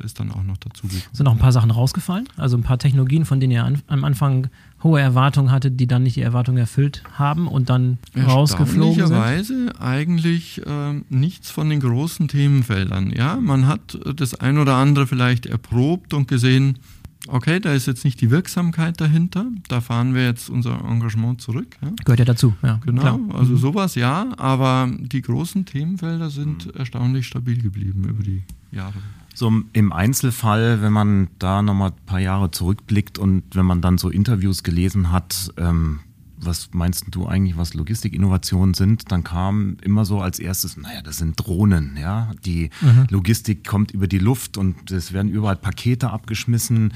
[0.06, 1.10] ist dann auch noch dazugekommen.
[1.12, 2.28] Sind noch ein paar Sachen rausgefallen?
[2.38, 4.47] Also ein paar Technologien, von denen ihr an, am Anfang
[4.84, 9.08] hohe Erwartungen hattet, die dann nicht die Erwartungen erfüllt haben und dann rausgeflogen
[9.44, 9.80] sind?
[9.80, 13.12] eigentlich äh, nichts von den großen Themenfeldern.
[13.12, 16.80] Ja, man hat das ein oder andere vielleicht erprobt und gesehen,
[17.28, 21.76] okay, da ist jetzt nicht die Wirksamkeit dahinter, da fahren wir jetzt unser Engagement zurück.
[21.82, 21.92] Ja.
[22.06, 22.80] Gehört ja dazu, ja.
[22.86, 23.20] Genau, klar.
[23.34, 23.58] also mhm.
[23.58, 28.94] sowas ja, aber die großen Themenfelder sind erstaunlich stabil geblieben über die Jahre.
[29.39, 33.97] So im Einzelfall, wenn man da nochmal ein paar Jahre zurückblickt und wenn man dann
[33.97, 36.02] so Interviews gelesen hat, ähm,
[36.36, 41.19] was meinst du eigentlich, was Logistikinnovationen sind, dann kam immer so als erstes, naja, das
[41.19, 42.34] sind Drohnen, ja.
[42.43, 43.08] Die mhm.
[43.12, 46.84] Logistik kommt über die Luft und es werden überall Pakete abgeschmissen.
[46.84, 46.91] Mhm.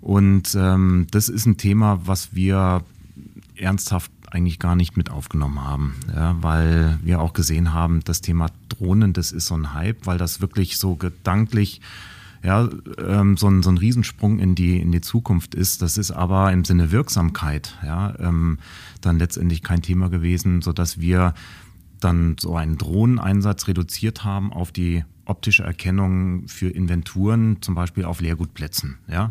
[0.00, 2.84] Und ähm, das ist ein Thema, was wir
[3.56, 8.48] ernsthaft eigentlich gar nicht mit aufgenommen haben, ja, weil wir auch gesehen haben, das Thema
[8.68, 11.80] Drohnen, das ist so ein Hype, weil das wirklich so gedanklich
[12.42, 12.68] ja,
[12.98, 15.80] ähm, so, ein, so ein Riesensprung in die, in die Zukunft ist.
[15.80, 18.58] Das ist aber im Sinne Wirksamkeit ja, ähm,
[19.00, 21.34] dann letztendlich kein Thema gewesen, sodass wir
[22.00, 28.20] dann so einen Drohneneinsatz reduziert haben auf die optische Erkennung für Inventuren, zum Beispiel auf
[28.20, 29.30] Leergutplätzen, ja,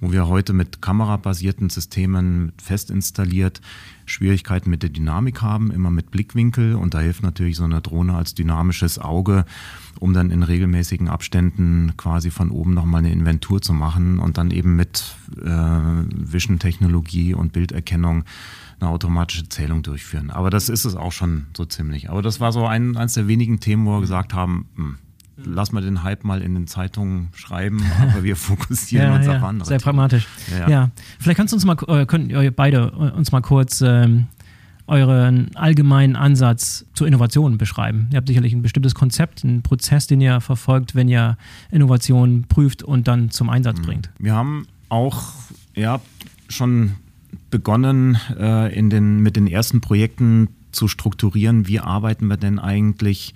[0.00, 3.60] wo wir heute mit kamerabasierten Systemen fest installiert
[4.06, 8.14] Schwierigkeiten mit der Dynamik haben, immer mit Blickwinkel und da hilft natürlich so eine Drohne
[8.14, 9.44] als dynamisches Auge,
[9.98, 14.50] um dann in regelmäßigen Abständen quasi von oben nochmal eine Inventur zu machen und dann
[14.50, 18.24] eben mit äh, Vision-Technologie und Bilderkennung
[18.80, 20.30] eine automatische Zählung durchführen.
[20.30, 22.10] Aber das ist es auch schon so ziemlich.
[22.10, 24.98] Aber das war so ein, eines der wenigen Themen, wo wir gesagt haben, mh, hm,
[25.44, 29.36] lass mal den Hype mal in den Zeitungen schreiben, aber wir fokussieren ja, uns ja,
[29.36, 29.68] auf andere.
[29.68, 30.26] Sehr pragmatisch.
[30.50, 30.90] Ja, ja.
[31.18, 34.26] vielleicht kannst du uns mal, äh, könnt ihr beide uns mal kurz ähm,
[34.86, 38.08] euren allgemeinen Ansatz zur Innovation beschreiben.
[38.12, 41.36] Ihr habt sicherlich ein bestimmtes Konzept, einen Prozess, den ihr verfolgt, wenn ihr
[41.70, 43.82] Innovationen prüft und dann zum Einsatz mhm.
[43.82, 44.10] bringt.
[44.18, 45.32] Wir haben auch
[45.74, 46.00] ja,
[46.48, 46.92] schon
[47.50, 53.34] begonnen, äh, in den, mit den ersten Projekten zu strukturieren, wie arbeiten wir denn eigentlich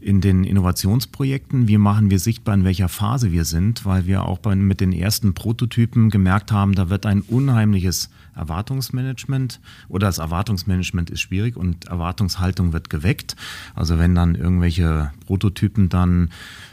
[0.00, 4.38] in den Innovationsprojekten, wie machen wir sichtbar, in welcher Phase wir sind, weil wir auch
[4.38, 11.10] bei, mit den ersten Prototypen gemerkt haben, da wird ein unheimliches Erwartungsmanagement oder das Erwartungsmanagement
[11.10, 13.34] ist schwierig und Erwartungshaltung wird geweckt.
[13.74, 16.30] Also wenn dann irgendwelche Prototypen dann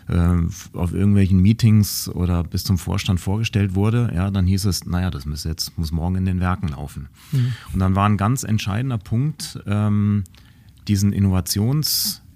[0.08, 0.38] äh,
[0.74, 5.26] auf irgendwelchen Meetings oder bis zum Vorstand vorgestellt wurde, ja, dann hieß es, naja, das
[5.26, 7.08] muss jetzt, muss morgen in den Werken laufen.
[7.32, 7.54] Mhm.
[7.74, 10.24] Und dann war ein ganz entscheidender Punkt, ähm,
[10.88, 11.14] diesen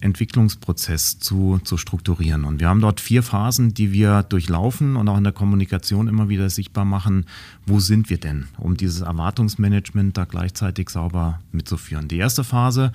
[0.01, 2.45] Innovationsentwicklungsprozess zu, zu strukturieren.
[2.45, 6.29] Und wir haben dort vier Phasen, die wir durchlaufen und auch in der Kommunikation immer
[6.29, 7.25] wieder sichtbar machen,
[7.65, 12.07] wo sind wir denn, um dieses Erwartungsmanagement da gleichzeitig sauber mitzuführen.
[12.07, 12.91] Die erste Phase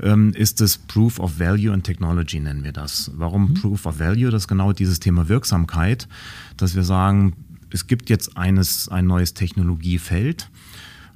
[0.00, 3.10] ähm, ist das Proof of Value and Technology, nennen wir das.
[3.14, 3.54] Warum mhm.
[3.54, 4.30] Proof of Value?
[4.30, 6.08] Das ist genau dieses Thema Wirksamkeit,
[6.56, 7.34] dass wir sagen,
[7.70, 10.50] es gibt jetzt eines, ein neues Technologiefeld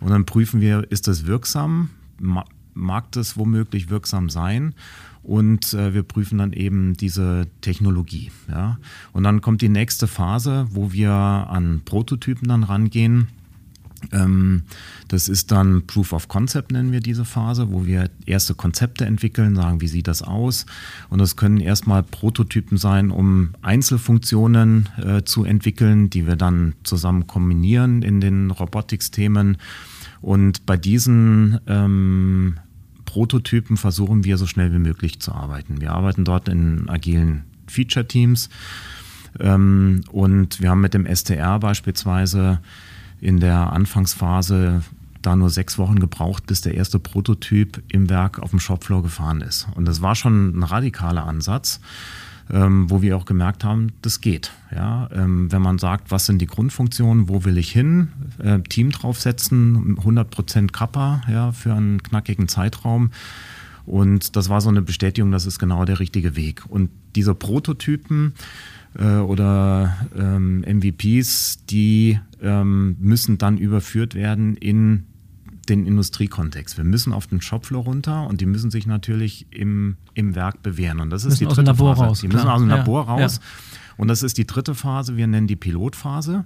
[0.00, 1.90] und dann prüfen wir, ist das wirksam?
[2.76, 4.74] mag das womöglich wirksam sein.
[5.26, 8.30] Und äh, wir prüfen dann eben diese Technologie.
[8.48, 8.78] Ja.
[9.12, 13.26] Und dann kommt die nächste Phase, wo wir an Prototypen dann rangehen.
[14.12, 14.62] Ähm,
[15.08, 19.56] das ist dann Proof of Concept, nennen wir diese Phase, wo wir erste Konzepte entwickeln,
[19.56, 20.64] sagen, wie sieht das aus.
[21.08, 27.26] Und das können erstmal Prototypen sein, um Einzelfunktionen äh, zu entwickeln, die wir dann zusammen
[27.26, 29.56] kombinieren in den Robotics-Themen.
[30.20, 32.58] Und bei diesen ähm,
[33.16, 35.80] Prototypen versuchen wir so schnell wie möglich zu arbeiten.
[35.80, 38.50] Wir arbeiten dort in agilen Feature-Teams
[39.40, 42.60] ähm, und wir haben mit dem STR beispielsweise
[43.22, 44.82] in der Anfangsphase
[45.22, 49.40] da nur sechs Wochen gebraucht, bis der erste Prototyp im Werk auf dem Shopfloor gefahren
[49.40, 49.66] ist.
[49.74, 51.80] Und das war schon ein radikaler Ansatz
[52.52, 54.52] ähm, wo wir auch gemerkt haben, das geht.
[54.72, 55.08] Ja?
[55.12, 59.96] Ähm, wenn man sagt, was sind die Grundfunktionen, wo will ich hin, äh, Team draufsetzen,
[59.98, 63.10] 100% Kappa ja, für einen knackigen Zeitraum.
[63.84, 66.64] Und das war so eine Bestätigung, das ist genau der richtige Weg.
[66.68, 68.34] Und diese Prototypen
[68.98, 75.04] äh, oder ähm, MVPs, die ähm, müssen dann überführt werden in
[75.68, 76.76] den Industriekontext.
[76.76, 81.00] Wir müssen auf den Shopfloor runter und die müssen sich natürlich im, im Werk bewähren.
[81.00, 82.02] Und das ist die dritte Phase.
[82.02, 83.40] Raus, die müssen aus dem Labor ja, raus.
[83.42, 83.94] Ja.
[83.96, 86.44] Und das ist die dritte Phase, wir nennen die Pilotphase.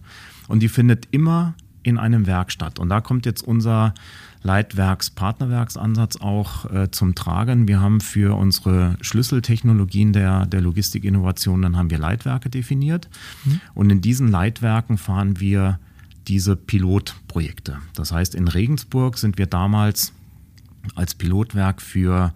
[0.48, 2.78] Und die findet immer in einem Werk statt.
[2.78, 3.94] Und da kommt jetzt unser
[4.42, 7.68] Leitwerks-Partnerwerksansatz auch äh, zum Tragen.
[7.68, 13.09] Wir haben für unsere Schlüsseltechnologien der, der Logistikinnovation, dann haben wir Leitwerke definiert.
[13.44, 13.61] Mhm.
[13.74, 15.78] Und in diesen Leitwerken fahren wir
[16.30, 17.78] diese Pilotprojekte.
[17.92, 20.12] Das heißt, in Regensburg sind wir damals
[20.94, 22.32] als Pilotwerk für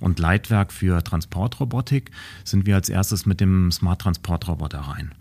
[0.00, 2.10] und Leitwerk für Transportrobotik
[2.44, 5.12] sind wir als erstes mit dem Smart Transportroboter rein.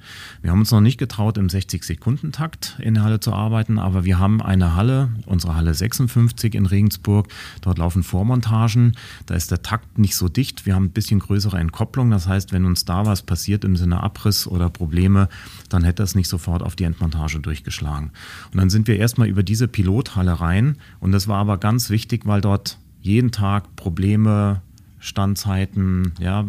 [0.42, 4.20] Wir haben uns noch nicht getraut, im 60-Sekunden-Takt in der Halle zu arbeiten, aber wir
[4.20, 7.28] haben eine Halle, unsere Halle 56 in Regensburg.
[7.62, 8.96] Dort laufen Vormontagen.
[9.26, 10.66] Da ist der Takt nicht so dicht.
[10.66, 12.12] Wir haben ein bisschen größere Entkopplung.
[12.12, 15.30] Das heißt, wenn uns da was passiert im Sinne Abriss oder Probleme,
[15.70, 18.12] dann hätte das nicht sofort auf die Endmontage durchgeschlagen.
[18.52, 20.78] Und dann sind wir erstmal über diese Pilothalle rein.
[21.00, 24.62] Und das war aber ganz wichtig, weil dort jeden Tag Probleme,
[25.00, 26.46] Standzeiten, ja,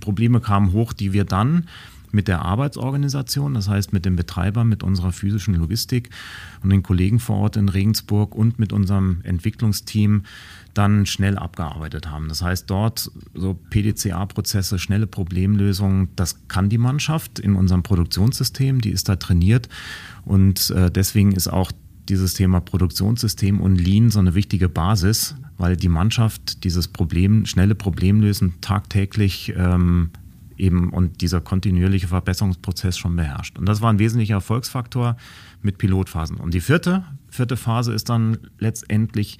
[0.00, 1.66] Probleme kamen hoch, die wir dann
[2.12, 6.10] mit der Arbeitsorganisation, das heißt mit dem Betreiber, mit unserer physischen Logistik
[6.62, 10.22] und den Kollegen vor Ort in Regensburg und mit unserem Entwicklungsteam
[10.74, 12.28] dann schnell abgearbeitet haben.
[12.28, 18.90] Das heißt, dort so PDCA-Prozesse, schnelle Problemlösungen, das kann die Mannschaft in unserem Produktionssystem, die
[18.90, 19.68] ist da trainiert
[20.24, 21.72] und äh, deswegen ist auch
[22.08, 27.74] dieses Thema Produktionssystem und Lean so eine wichtige Basis, weil die Mannschaft dieses Problem, schnelle
[27.74, 30.10] Problemlösen tagtäglich ähm,
[30.56, 33.58] eben und dieser kontinuierliche Verbesserungsprozess schon beherrscht.
[33.58, 35.16] Und das war ein wesentlicher Erfolgsfaktor
[35.62, 36.36] mit Pilotphasen.
[36.36, 39.38] Und die vierte, vierte Phase ist dann letztendlich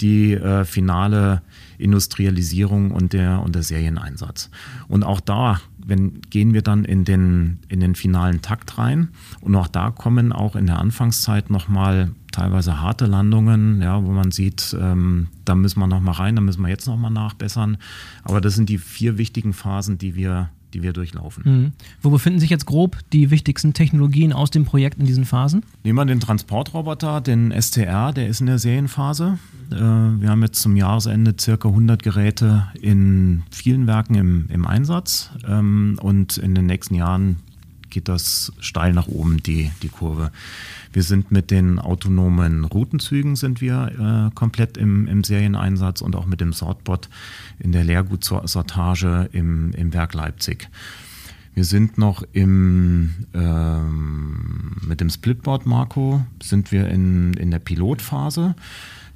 [0.00, 1.42] die äh, finale
[1.78, 4.50] Industrialisierung und der, und der Serieneinsatz.
[4.88, 9.08] Und auch da wenn, gehen wir dann in den, in den finalen Takt rein.
[9.40, 14.30] Und auch da kommen auch in der Anfangszeit nochmal teilweise harte Landungen, ja, wo man
[14.30, 17.76] sieht, ähm, da müssen wir nochmal rein, da müssen wir jetzt nochmal nachbessern.
[18.22, 21.42] Aber das sind die vier wichtigen Phasen, die wir die wir durchlaufen.
[21.44, 21.72] Mhm.
[22.02, 25.62] Wo befinden sich jetzt grob die wichtigsten Technologien aus dem Projekt in diesen Phasen?
[25.84, 29.38] Nehmen wir den Transportroboter, den STR, der ist in der Serienphase.
[29.70, 35.30] Äh, wir haben jetzt zum Jahresende circa 100 Geräte in vielen Werken im, im Einsatz
[35.46, 37.36] ähm, und in den nächsten Jahren
[37.90, 40.30] geht das steil nach oben, die, die Kurve.
[40.92, 46.26] Wir sind mit den autonomen Routenzügen sind wir äh, komplett im, im Serieneinsatz und auch
[46.26, 47.08] mit dem Sortbot
[47.58, 50.68] in der Leergutsortage im, im Werk Leipzig.
[51.54, 58.54] Wir sind noch im, ähm, mit dem Splitboard Marco, sind wir in, in der Pilotphase.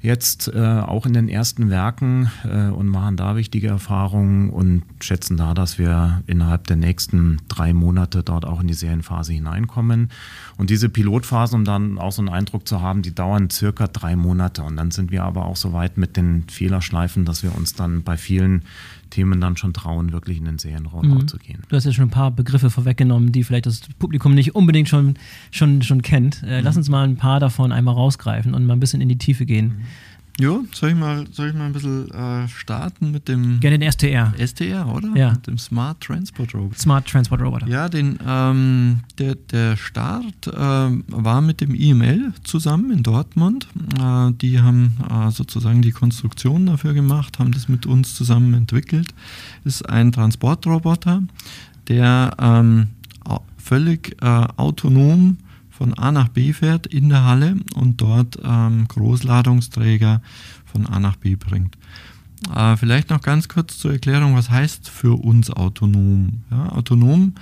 [0.05, 5.35] Jetzt äh, auch in den ersten Werken äh, und machen da wichtige Erfahrungen und schätzen
[5.35, 10.11] da, dass wir innerhalb der nächsten drei Monate dort auch in die Serienphase hineinkommen.
[10.57, 14.15] Und diese Pilotphasen, um dann auch so einen Eindruck zu haben, die dauern circa drei
[14.15, 14.63] Monate.
[14.63, 18.03] Und dann sind wir aber auch so weit mit den Fehlerschleifen, dass wir uns dann
[18.03, 18.63] bei vielen
[19.15, 21.27] Themen dann schon trauen, wirklich in den Serienrollout mhm.
[21.29, 21.61] zu gehen.
[21.69, 25.13] Du hast ja schon ein paar Begriffe vorweggenommen, die vielleicht das Publikum nicht unbedingt schon,
[25.51, 26.43] schon, schon kennt.
[26.43, 26.65] Äh, mhm.
[26.65, 29.45] Lass uns mal ein paar davon einmal rausgreifen und mal ein bisschen in die Tiefe
[29.45, 29.67] gehen.
[29.67, 29.83] Mhm.
[30.37, 33.61] Ja, soll ich mal, soll ich mal ein bisschen äh, starten mit dem.
[33.61, 34.33] Gerne den STR.
[34.37, 35.15] STR, oder?
[35.15, 35.31] Ja.
[35.31, 36.77] Mit dem Smart Transport Roboter.
[36.77, 37.67] Smart Transport Roboter.
[37.67, 43.67] Ja, den, ähm, der, der Start äh, war mit dem IML zusammen in Dortmund.
[43.97, 49.13] Äh, die haben äh, sozusagen die Konstruktion dafür gemacht, haben das mit uns zusammen entwickelt.
[49.63, 51.23] Ist ein Transportroboter,
[51.87, 52.87] der ähm,
[53.65, 54.25] völlig äh,
[54.57, 55.37] autonom
[55.77, 60.21] von A nach B fährt in der Halle und dort ähm, Großladungsträger
[60.65, 61.77] von A nach B bringt.
[62.53, 66.41] Äh, vielleicht noch ganz kurz zur Erklärung, was heißt für uns autonom?
[66.51, 67.33] Ja, autonom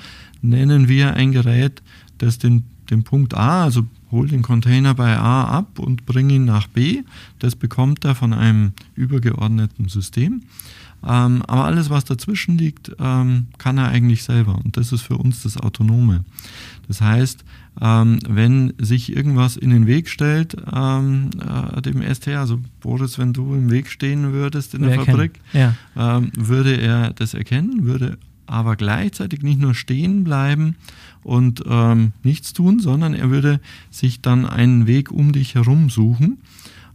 [0.42, 1.82] nennen wir ein Gerät,
[2.18, 6.46] das den, den Punkt A, also holt den Container bei A ab und bringt ihn
[6.46, 7.04] nach B.
[7.40, 10.44] Das bekommt er von einem übergeordneten System.
[11.06, 14.60] Ähm, aber alles, was dazwischen liegt, ähm, kann er eigentlich selber.
[14.64, 16.24] Und das ist für uns das Autonome.
[16.88, 17.44] Das heißt,
[17.82, 23.34] ähm, wenn sich irgendwas in den Weg stellt, ähm, äh, dem ST, also Boris, wenn
[23.34, 25.76] du im Weg stehen würdest in der Fabrik, ja.
[25.98, 30.76] ähm, würde er das erkennen, würde aber gleichzeitig nicht nur stehen bleiben
[31.24, 33.60] und ähm, nichts tun, sondern er würde
[33.90, 36.40] sich dann einen Weg um dich herum suchen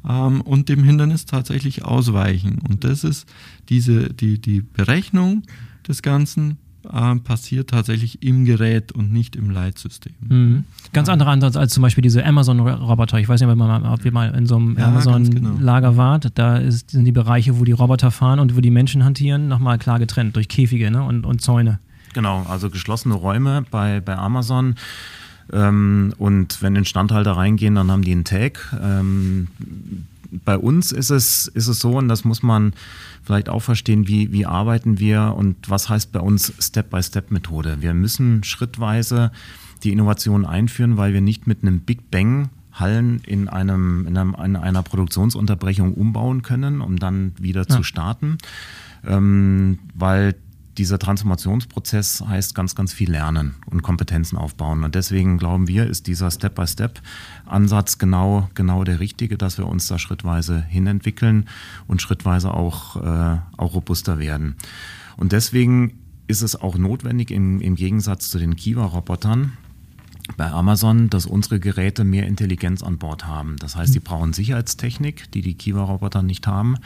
[0.09, 2.59] ähm, und dem Hindernis tatsächlich ausweichen.
[2.69, 3.27] Und das ist
[3.69, 5.43] diese, die, die Berechnung
[5.87, 6.59] des Ganzen
[6.93, 10.15] äh, passiert tatsächlich im Gerät und nicht im Leitsystem.
[10.21, 10.65] Mhm.
[10.93, 13.19] Ganz anderer Ansatz als zum Beispiel diese Amazon-Roboter.
[13.19, 15.97] Ich weiß nicht, ob, man, ob ihr mal in so einem ja, Amazon-Lager genau.
[15.99, 16.33] wart.
[16.35, 19.79] Da ist, sind die Bereiche, wo die Roboter fahren und wo die Menschen hantieren, nochmal
[19.79, 21.03] klar getrennt durch Käfige ne?
[21.03, 21.79] und, und Zäune.
[22.15, 24.77] Genau, also geschlossene Räume bei, bei Amazon.
[25.53, 28.75] Ähm, und wenn Instandhalter reingehen, dann haben die einen Tag.
[28.83, 29.49] Ähm,
[30.45, 32.73] bei uns ist es, ist es so, und das muss man
[33.29, 37.77] vielleicht auch verstehen, wie, wie arbeiten wir und was heißt bei uns Step-by-Step-Methode.
[37.81, 39.33] Wir müssen schrittweise
[39.85, 44.35] die Innovation einführen, weil wir nicht mit einem Big Bang Hallen in, einem, in, einem,
[44.43, 47.69] in einer Produktionsunterbrechung umbauen können, um dann wieder ja.
[47.69, 48.39] zu starten,
[49.07, 50.35] ähm, weil
[50.79, 54.85] dieser Transformationsprozess heißt ganz, ganz viel lernen und Kompetenzen aufbauen.
[54.85, 59.99] Und deswegen glauben wir, ist dieser Step-by-Step-Ansatz genau, genau der richtige, dass wir uns da
[59.99, 61.49] schrittweise hinentwickeln
[61.87, 64.57] und schrittweise auch, äh, auch robuster werden.
[65.17, 69.53] Und deswegen ist es auch notwendig im, im Gegensatz zu den Kiva-Robotern,
[70.37, 73.57] bei Amazon, dass unsere Geräte mehr Intelligenz an Bord haben.
[73.59, 76.77] Das heißt, die brauchen Sicherheitstechnik, die die Kiva-Roboter nicht haben.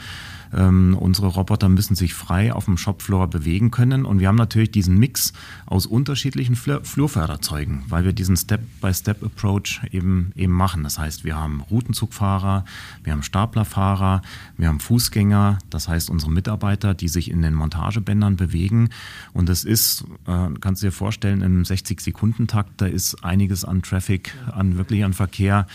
[0.55, 4.05] Ähm, unsere Roboter müssen sich frei auf dem Shopfloor bewegen können.
[4.05, 5.33] Und wir haben natürlich diesen Mix
[5.65, 10.83] aus unterschiedlichen Flur Flurförderzeugen, weil wir diesen Step-by-Step-Approach eben, eben machen.
[10.83, 12.65] Das heißt, wir haben Routenzugfahrer,
[13.03, 14.21] wir haben Staplerfahrer,
[14.57, 18.89] wir haben Fußgänger, das heißt unsere Mitarbeiter, die sich in den Montagebändern bewegen.
[19.33, 24.35] Und es ist, äh, kannst du dir vorstellen, im 60-Sekunden-Takt, da ist einiges an Traffic,
[24.51, 25.67] an wirklich an Verkehr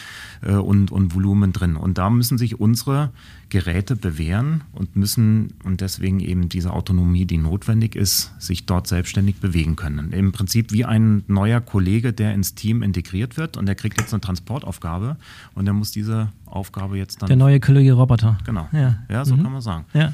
[0.42, 1.76] äh, und, und Volumen drin.
[1.76, 3.10] Und da müssen sich unsere
[3.50, 9.36] Geräte bewähren und müssen und deswegen eben diese Autonomie, die notwendig ist, sich dort selbstständig
[9.36, 10.12] bewegen können.
[10.12, 14.12] Im Prinzip wie ein neuer Kollege, der ins Team integriert wird und der kriegt jetzt
[14.12, 15.16] eine Transportaufgabe
[15.54, 17.28] und der muss diese Aufgabe jetzt dann.
[17.28, 18.38] Der neue Kollege Roboter.
[18.44, 18.68] Genau.
[18.72, 19.42] Ja, ja so mhm.
[19.42, 19.84] kann man sagen.
[19.94, 20.12] Ja.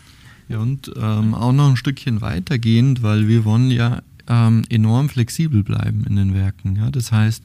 [0.48, 5.62] Ja, und ähm, auch noch ein Stückchen weitergehend, weil wir wollen ja ähm, enorm flexibel
[5.62, 6.76] bleiben in den Werken.
[6.76, 6.90] Ja?
[6.90, 7.42] Das heißt,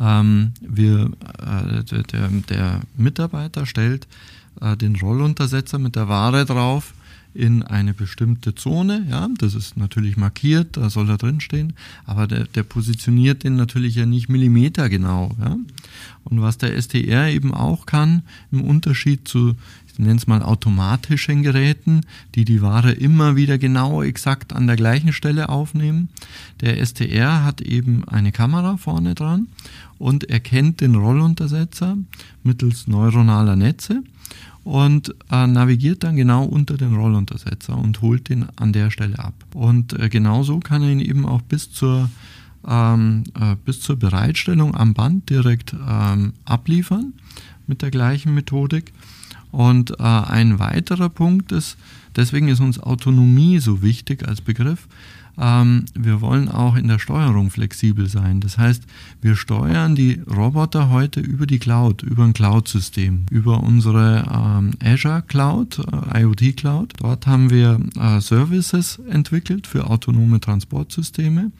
[0.00, 4.06] ähm, wir, äh, der, der Mitarbeiter stellt
[4.60, 6.94] äh, den Rolluntersetzer mit der Ware drauf
[7.34, 9.06] in eine bestimmte Zone.
[9.10, 13.94] Ja, das ist natürlich markiert, da soll er drinstehen, aber der, der positioniert den natürlich
[13.96, 15.30] ja nicht millimetergenau.
[15.40, 15.56] Ja?
[16.24, 19.54] Und was der STR eben auch kann, im Unterschied zu,
[19.86, 22.02] ich nenne es mal automatischen Geräten,
[22.34, 26.08] die die Ware immer wieder genau exakt an der gleichen Stelle aufnehmen,
[26.60, 29.48] der STR hat eben eine Kamera vorne dran
[29.98, 31.96] und erkennt den Rolluntersetzer
[32.42, 34.02] mittels neuronaler Netze
[34.64, 39.34] und äh, navigiert dann genau unter den Rolluntersetzer und holt den an der Stelle ab.
[39.54, 42.10] Und äh, genauso kann er ihn eben auch bis zur,
[42.66, 47.14] ähm, äh, bis zur Bereitstellung am Band direkt ähm, abliefern
[47.66, 48.92] mit der gleichen Methodik.
[49.50, 51.76] Und äh, ein weiterer Punkt ist,
[52.16, 54.86] deswegen ist uns Autonomie so wichtig als Begriff.
[55.38, 58.40] Ähm, wir wollen auch in der Steuerung flexibel sein.
[58.40, 58.82] Das heißt,
[59.20, 65.22] wir steuern die Roboter heute über die Cloud, über ein Cloud-System, über unsere ähm, Azure
[65.26, 66.92] Cloud, äh, IoT Cloud.
[66.98, 71.50] Dort haben wir äh, Services entwickelt für autonome Transportsysteme.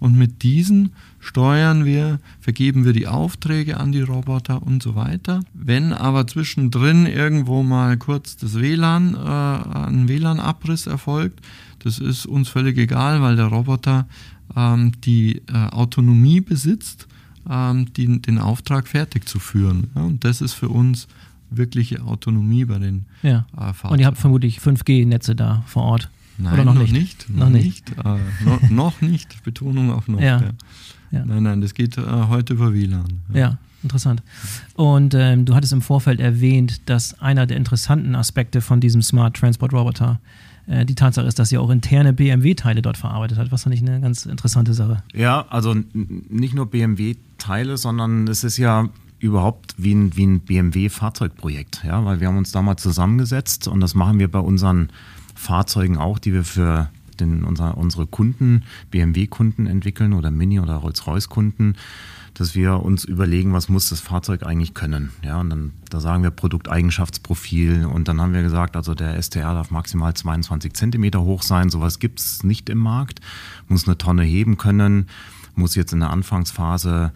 [0.00, 5.42] Und mit diesen steuern wir, vergeben wir die Aufträge an die Roboter und so weiter.
[5.52, 11.40] Wenn aber zwischendrin irgendwo mal kurz das WLAN, äh, ein WLAN-Abriss erfolgt,
[11.80, 14.06] das ist uns völlig egal, weil der Roboter
[14.56, 17.06] ähm, die äh, Autonomie besitzt,
[17.48, 19.90] ähm, die, den Auftrag fertig zu führen.
[19.94, 21.08] Ja, und das ist für uns
[21.50, 23.46] wirkliche Autonomie bei den ja.
[23.52, 23.94] äh, Fahrzeugen.
[23.94, 26.10] Und ihr habt vermutlich 5G-Netze da vor Ort.
[26.38, 26.92] Nein, Oder noch, noch nicht?
[26.92, 27.30] nicht?
[27.30, 27.90] Noch, noch nicht.
[27.90, 28.04] nicht.
[28.04, 29.42] Äh, no, noch nicht.
[29.42, 30.20] Betonung auf noch.
[30.20, 30.40] Ja.
[31.10, 31.24] ja.
[31.24, 33.20] Nein, nein, das geht äh, heute über WLAN.
[33.32, 33.38] Ja.
[33.38, 33.58] ja.
[33.82, 34.22] Interessant.
[34.74, 39.36] Und ähm, du hattest im Vorfeld erwähnt, dass einer der interessanten Aspekte von diesem Smart
[39.36, 40.20] Transport Roboter
[40.70, 43.50] die Tatsache ist, dass ihr auch interne BMW-Teile dort verarbeitet habt.
[43.50, 45.02] Was fand ich eine ganz interessante Sache.
[45.12, 51.82] Ja, also nicht nur BMW-Teile, sondern es ist ja überhaupt wie ein, wie ein BMW-Fahrzeugprojekt,
[51.84, 54.88] ja, weil wir haben uns damals zusammengesetzt und das machen wir bei unseren
[55.34, 56.88] Fahrzeugen auch, die wir für
[57.20, 61.76] den, unser, unsere Kunden, BMW-Kunden entwickeln oder Mini- oder Rolls-Royce-Kunden
[62.40, 65.10] dass wir uns überlegen, was muss das Fahrzeug eigentlich können.
[65.22, 69.52] Ja, und dann da sagen wir Produkteigenschaftsprofil und dann haben wir gesagt, also der STR
[69.52, 71.68] darf maximal 22 Zentimeter hoch sein.
[71.68, 73.20] Sowas gibt es nicht im Markt.
[73.68, 75.08] Muss eine Tonne heben können,
[75.54, 77.12] muss jetzt in der Anfangsphase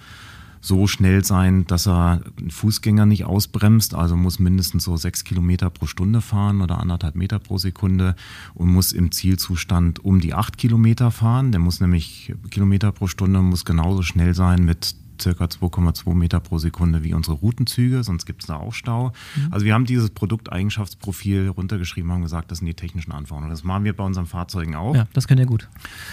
[0.60, 5.70] so schnell sein, dass er einen Fußgänger nicht ausbremst, also muss mindestens so sechs Kilometer
[5.70, 8.14] pro Stunde fahren oder anderthalb Meter pro Sekunde
[8.54, 11.50] und muss im Zielzustand um die acht Kilometer fahren.
[11.50, 16.58] Der muss nämlich Kilometer pro Stunde, muss genauso schnell sein mit circa 2,2 Meter pro
[16.58, 19.12] Sekunde wie unsere Routenzüge, sonst gibt es da auch Stau.
[19.36, 19.48] Mhm.
[19.52, 23.50] Also wir haben dieses Produkteigenschaftsprofil runtergeschrieben, haben gesagt, das sind die technischen Anforderungen.
[23.50, 24.94] Das machen wir bei unseren Fahrzeugen auch.
[24.94, 25.68] Ja, das können wir gut.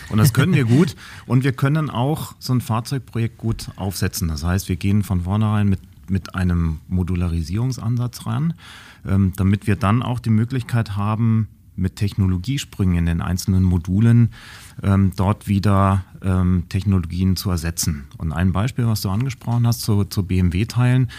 [0.10, 0.96] Und das können wir gut.
[1.26, 4.28] Und wir können auch so ein Fahrzeugprojekt gut aufsetzen.
[4.28, 5.80] Das heißt, wir gehen von vornherein mit,
[6.10, 8.54] mit einem Modularisierungsansatz ran,
[9.08, 11.48] ähm, damit wir dann auch die Möglichkeit haben,
[11.82, 14.30] mit Technologiesprüngen in den einzelnen Modulen
[14.84, 18.06] ähm, dort wieder ähm, Technologien zu ersetzen.
[18.18, 21.10] Und ein Beispiel, was du angesprochen hast zu, zu BMW-Teilen,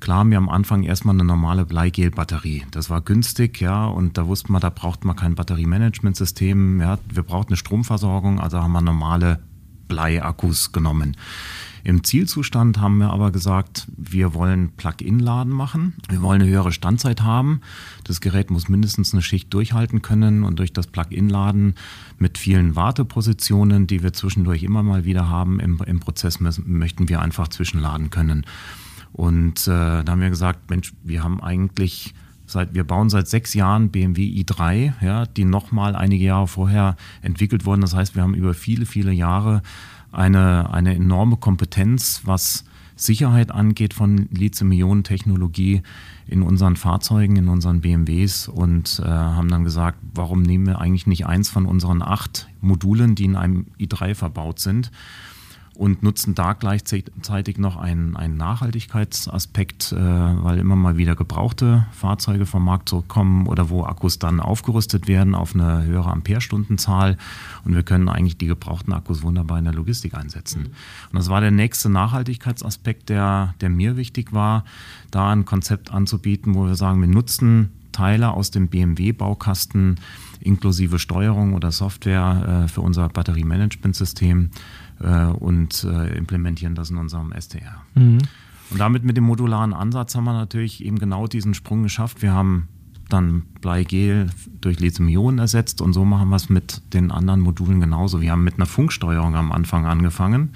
[0.00, 2.64] klar haben wir am Anfang erstmal eine normale Bleigel-Batterie.
[2.70, 7.22] Das war günstig, ja, und da wusste man, da braucht man kein Batteriemanagementsystem, ja, wir
[7.22, 9.40] brauchen eine Stromversorgung, also haben wir normale
[9.92, 11.16] Bleiakkus genommen.
[11.84, 15.94] Im Zielzustand haben wir aber gesagt, wir wollen Plug-in-Laden machen.
[16.08, 17.60] Wir wollen eine höhere Standzeit haben.
[18.04, 21.74] Das Gerät muss mindestens eine Schicht durchhalten können und durch das Plug-in-Laden
[22.18, 27.20] mit vielen Wartepositionen, die wir zwischendurch immer mal wieder haben im, im Prozess, möchten wir
[27.20, 28.46] einfach zwischenladen können.
[29.12, 32.14] Und äh, da haben wir gesagt, Mensch, wir haben eigentlich
[32.52, 37.64] seit, wir bauen seit sechs Jahren BMW i3, ja, die nochmal einige Jahre vorher entwickelt
[37.64, 37.80] wurden.
[37.80, 39.62] Das heißt, wir haben über viele, viele Jahre
[40.12, 45.82] eine, eine enorme Kompetenz, was Sicherheit angeht von Lithium-Ionen-Technologie
[46.26, 51.06] in unseren Fahrzeugen, in unseren BMWs und äh, haben dann gesagt, warum nehmen wir eigentlich
[51.06, 54.90] nicht eins von unseren acht Modulen, die in einem i3 verbaut sind
[55.74, 62.46] und nutzen da gleichzeitig noch einen, einen Nachhaltigkeitsaspekt, äh, weil immer mal wieder gebrauchte Fahrzeuge
[62.46, 67.16] vom Markt zurückkommen oder wo Akkus dann aufgerüstet werden auf eine höhere Amperestundenzahl
[67.64, 70.62] und wir können eigentlich die gebrauchten Akkus wunderbar in der Logistik einsetzen.
[70.62, 70.66] Mhm.
[71.10, 74.64] Und das war der nächste Nachhaltigkeitsaspekt, der, der mir wichtig war,
[75.10, 79.96] da ein Konzept anzubieten, wo wir sagen, wir nutzen Teile aus dem BMW-Baukasten
[80.42, 84.50] inklusive Steuerung oder Software äh, für unser Batteriemanagementsystem
[85.00, 87.82] äh, und äh, implementieren das in unserem STR.
[87.94, 88.18] Mhm.
[88.70, 92.22] Und damit mit dem modularen Ansatz haben wir natürlich eben genau diesen Sprung geschafft.
[92.22, 92.68] Wir haben
[93.08, 94.30] dann Bleigel
[94.60, 98.22] durch Lithium-Ionen ersetzt und so machen wir es mit den anderen Modulen genauso.
[98.22, 100.54] Wir haben mit einer Funksteuerung am Anfang angefangen.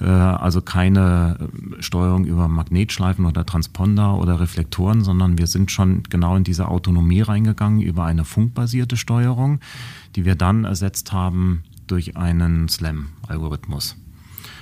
[0.00, 6.02] Äh, also keine äh, Steuerung über Magnetschleifen oder Transponder oder Reflektoren, sondern wir sind schon
[6.04, 9.60] genau in diese Autonomie reingegangen über eine funkbasierte Steuerung,
[10.14, 13.96] die wir dann ersetzt haben durch einen SLAM-Algorithmus.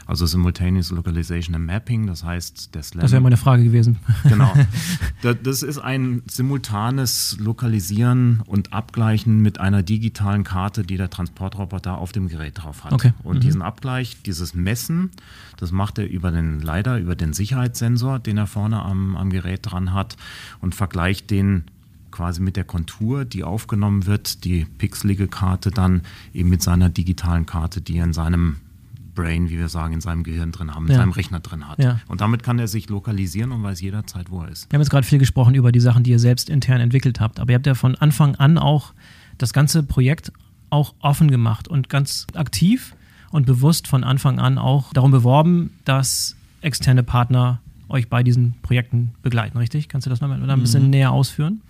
[0.06, 3.02] Also Simultaneous Localization and Mapping, das heißt der SLAM.
[3.02, 3.98] Das wäre meine Frage gewesen.
[4.28, 4.52] Genau.
[5.42, 12.12] Das ist ein simultanes Lokalisieren und Abgleichen mit einer digitalen Karte, die der Transportroboter auf
[12.12, 12.92] dem Gerät drauf hat.
[12.92, 13.14] Okay.
[13.22, 13.40] Und mhm.
[13.40, 15.10] diesen Abgleich, dieses Messen,
[15.56, 19.60] das macht er über den leider über den Sicherheitssensor, den er vorne am, am Gerät
[19.62, 20.16] dran hat
[20.60, 21.64] und vergleicht den
[22.10, 26.02] quasi mit der Kontur, die aufgenommen wird, die pixelige Karte dann
[26.32, 28.56] eben mit seiner digitalen Karte, die er in seinem
[29.14, 30.98] Brain, wie wir sagen, in seinem Gehirn drin haben, in Ja.
[30.98, 31.78] seinem Rechner drin hat.
[31.78, 32.00] Ja.
[32.08, 34.70] Und damit kann er sich lokalisieren und weiß jederzeit, wo er ist.
[34.70, 37.40] Wir haben jetzt gerade viel gesprochen über die Sachen, die ihr selbst intern entwickelt habt,
[37.40, 38.92] aber ihr habt ja von Anfang an auch
[39.38, 40.32] das ganze Projekt
[40.70, 42.94] auch offen gemacht und ganz aktiv
[43.30, 49.12] und bewusst von Anfang an auch darum beworben, dass externe Partner euch bei diesen Projekten
[49.22, 49.88] begleiten, richtig?
[49.88, 51.60] Kannst du das nochmal ein bisschen näher ausführen,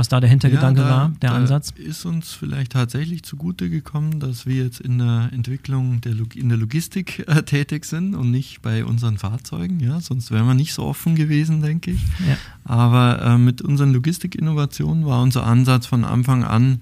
[0.00, 0.80] was da der Hintergedanke.
[0.80, 1.72] Ja, da- war, der Ansatz?
[1.76, 6.48] Ist uns vielleicht tatsächlich zugute gekommen, dass wir jetzt in der Entwicklung der Log in
[6.48, 9.78] der Logistik äh, tätig sind und nicht bei unseren Fahrzeugen.
[9.78, 12.00] Ja, sonst wären wir nicht so offen gewesen, denke ich.
[12.26, 12.36] Ja.
[12.64, 16.80] Aber äh, mit unseren Logistikinnovationen war unser Ansatz von Anfang an,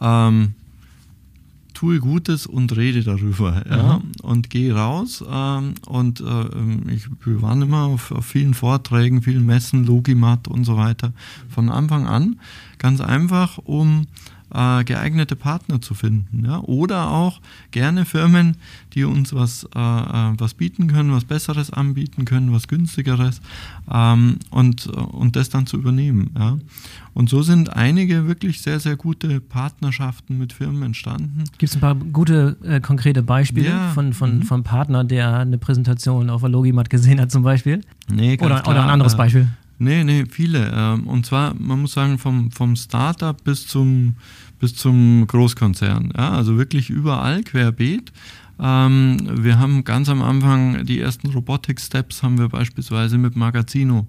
[0.00, 0.54] ähm,
[1.76, 3.62] tue Gutes und rede darüber.
[3.68, 4.00] Ja?
[4.22, 5.22] Und geh raus.
[5.30, 7.06] Ähm, und äh, ähm, ich,
[7.42, 11.12] waren immer auf, auf vielen Vorträgen, vielen Messen, Logimat und so weiter.
[11.50, 12.40] Von Anfang an.
[12.78, 14.06] Ganz einfach, um
[14.56, 16.44] äh, geeignete Partner zu finden.
[16.46, 16.60] Ja?
[16.60, 17.40] Oder auch
[17.70, 18.56] gerne Firmen,
[18.94, 23.40] die uns was, äh, äh, was bieten können, was Besseres anbieten können, was günstigeres
[23.92, 26.30] ähm, und, äh, und das dann zu übernehmen.
[26.38, 26.56] Ja?
[27.14, 31.44] Und so sind einige wirklich sehr, sehr gute Partnerschaften mit Firmen entstanden.
[31.58, 33.90] Gibt es ein paar gute, äh, konkrete Beispiele Ja.
[33.92, 34.42] von, von, Mhm.
[34.42, 37.82] vom Partner, der eine Präsentation auf der Logimat gesehen hat zum Beispiel?
[38.10, 39.48] Nee, ganz Oder, klar, oder ein anderes äh, Beispiel?
[39.78, 40.70] Nee, nee, viele.
[40.74, 44.14] Ähm, Und zwar, man muss sagen, vom, vom Startup bis zum,
[44.58, 46.12] bis zum Großkonzern.
[46.16, 48.12] Ja, also wirklich überall querbeet.
[48.58, 54.06] Ähm, wir haben ganz am Anfang die ersten Robotic-Steps haben wir beispielsweise mit Magazino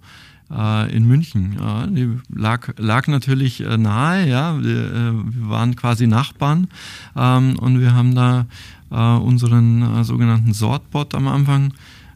[0.52, 1.58] äh, in München.
[1.60, 4.62] Ja, die lag, lag natürlich äh, nahe, ja.
[4.62, 6.68] Wir, äh, wir waren quasi Nachbarn
[7.16, 8.46] ähm, und wir haben da
[8.92, 11.74] äh, unseren äh, sogenannten Sortbot am Anfang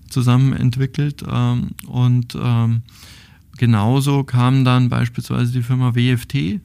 [0.09, 2.81] zusammen entwickelt ähm, und ähm,
[3.57, 6.61] genauso kam dann beispielsweise die Firma WFT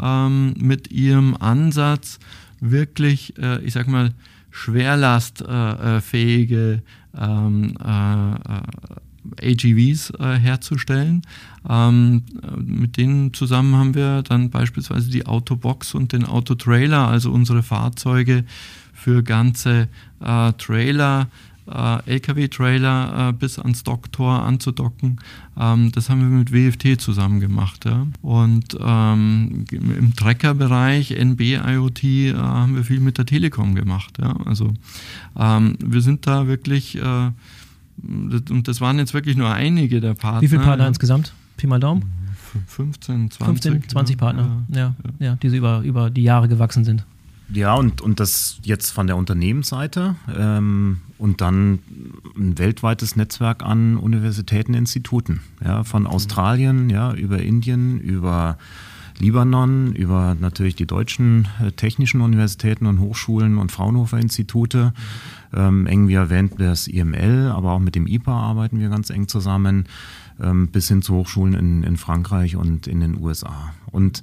[0.00, 2.18] ähm, mit ihrem Ansatz,
[2.60, 4.14] wirklich, äh, ich sag mal,
[4.50, 6.82] schwerlastfähige
[7.16, 8.62] ähm, äh, äh,
[9.42, 11.22] AGVs äh, herzustellen.
[11.68, 17.30] Ähm, äh, mit denen zusammen haben wir dann beispielsweise die Autobox und den Autotrailer, also
[17.30, 18.44] unsere Fahrzeuge
[18.92, 19.88] für ganze
[20.20, 21.28] äh, Trailer,
[21.70, 25.20] äh, LKW-Trailer äh, bis ans Docktor anzudocken.
[25.58, 27.84] Ähm, das haben wir mit WFT zusammen gemacht.
[27.84, 28.06] Ja.
[28.22, 34.18] Und ähm, im Trecker-Bereich, NB-IoT, äh, haben wir viel mit der Telekom gemacht.
[34.20, 34.34] Ja.
[34.44, 34.72] Also
[35.36, 37.30] ähm, wir sind da wirklich, äh,
[38.02, 40.42] und das waren jetzt wirklich nur einige der Partner.
[40.42, 40.88] Wie viele Partner ja.
[40.88, 41.32] insgesamt?
[41.56, 42.04] Pi mal Daumen?
[42.32, 43.72] F- 15, 20.
[43.72, 44.18] 15, 20 ja.
[44.18, 47.04] Partner, ja, ja, die so über, über die Jahre gewachsen sind.
[47.50, 51.78] Ja, und, und das jetzt von der Unternehmensseite ähm, und dann
[52.36, 55.40] ein weltweites Netzwerk an Universitäten, Instituten.
[55.64, 58.58] Ja, von Australien, ja, über Indien, über
[59.18, 64.92] Libanon, über natürlich die deutschen äh, technischen Universitäten und Hochschulen und Fraunhofer-Institute.
[65.54, 69.26] Ähm, eng wie erwähnt das IML, aber auch mit dem IPA arbeiten wir ganz eng
[69.26, 69.86] zusammen,
[70.40, 73.72] ähm, bis hin zu Hochschulen in, in Frankreich und in den USA.
[73.90, 74.22] Und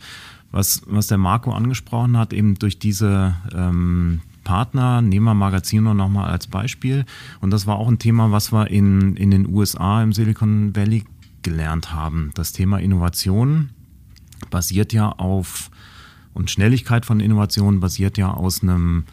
[0.56, 6.32] was, was der Marco angesprochen hat, eben durch diese ähm, Partner, nehmen wir Magazino nochmal
[6.32, 7.04] als Beispiel.
[7.42, 11.04] Und das war auch ein Thema, was wir in, in den USA, im Silicon Valley
[11.44, 12.32] gelernt haben.
[12.36, 13.72] Das Thema Innovation
[14.50, 15.72] basiert ja auf,
[16.34, 19.04] und Schnelligkeit von Innovation basiert ja aus einem,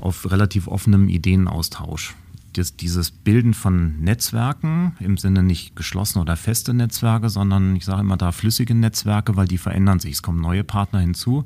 [0.00, 2.16] auf relativ offenem Ideenaustausch.
[2.54, 8.00] Das, dieses Bilden von Netzwerken im Sinne nicht geschlossene oder feste Netzwerke, sondern ich sage
[8.00, 10.14] immer da flüssige Netzwerke, weil die verändern sich.
[10.14, 11.44] Es kommen neue Partner hinzu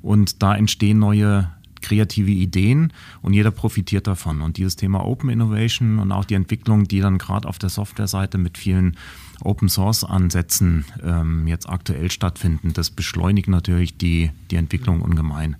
[0.00, 4.42] und da entstehen neue kreative Ideen und jeder profitiert davon.
[4.42, 8.38] Und dieses Thema Open Innovation und auch die Entwicklung, die dann gerade auf der Softwareseite
[8.38, 8.96] mit vielen
[9.42, 15.56] Open Source Ansätzen ähm, jetzt aktuell stattfinden, das beschleunigt natürlich die, die Entwicklung ungemein.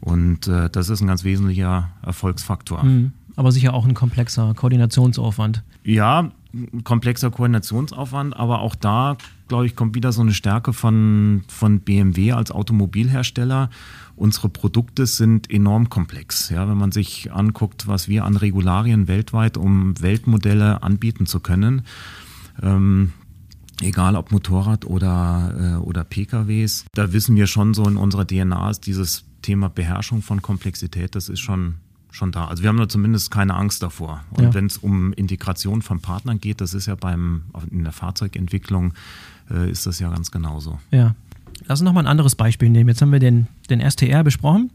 [0.00, 2.84] Und äh, das ist ein ganz wesentlicher Erfolgsfaktor.
[2.84, 3.12] Mhm.
[3.40, 5.62] Aber sicher auch ein komplexer Koordinationsaufwand.
[5.82, 9.16] Ja, ein komplexer Koordinationsaufwand, aber auch da,
[9.48, 13.70] glaube ich, kommt wieder so eine Stärke von, von BMW als Automobilhersteller.
[14.14, 16.50] Unsere Produkte sind enorm komplex.
[16.50, 21.86] Ja, wenn man sich anguckt, was wir an Regularien weltweit, um Weltmodelle anbieten zu können,
[22.60, 23.14] ähm,
[23.80, 28.68] egal ob Motorrad oder, äh, oder PKWs, da wissen wir schon so in unserer DNA
[28.68, 31.76] ist dieses Thema Beherrschung von Komplexität, das ist schon
[32.10, 32.46] schon da.
[32.46, 34.24] Also wir haben da zumindest keine Angst davor.
[34.30, 34.54] Und Ja.
[34.54, 38.92] wenn es um Integration von Partnern geht, das ist ja beim in der Fahrzeugentwicklung
[39.50, 40.78] äh, ist das ja ganz genauso.
[40.90, 41.14] Ja.
[41.66, 42.88] Lass uns nochmal ein anderes Beispiel nehmen.
[42.88, 44.70] Jetzt haben wir den, den STR besprochen.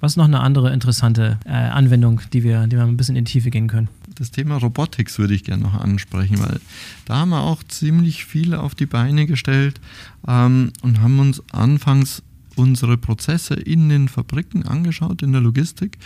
[0.00, 3.24] Was ist noch eine andere interessante äh, Anwendung, die wir, die wir ein bisschen in
[3.24, 3.88] die Tiefe gehen können?
[4.16, 6.60] Das Thema Robotics würde ich gerne noch ansprechen, weil
[7.04, 9.80] da haben wir auch ziemlich viel auf die Beine gestellt
[10.26, 12.22] ähm, und haben uns anfangs
[12.56, 15.98] unsere Prozesse in den Fabriken angeschaut, in der Logistik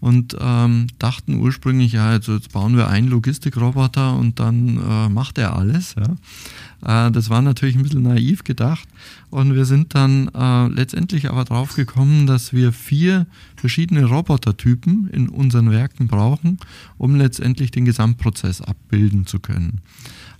[0.00, 5.38] und ähm, dachten ursprünglich, ja, jetzt, jetzt, bauen wir einen Logistikroboter und dann äh, macht
[5.38, 5.94] er alles.
[5.96, 7.06] Ja.
[7.06, 8.88] Äh, das war natürlich ein bisschen naiv gedacht
[9.30, 13.26] und wir sind dann äh, letztendlich aber drauf gekommen, dass wir vier
[13.56, 16.58] verschiedene Robotertypen in unseren Werken brauchen,
[16.98, 19.80] um letztendlich den Gesamtprozess abbilden zu können.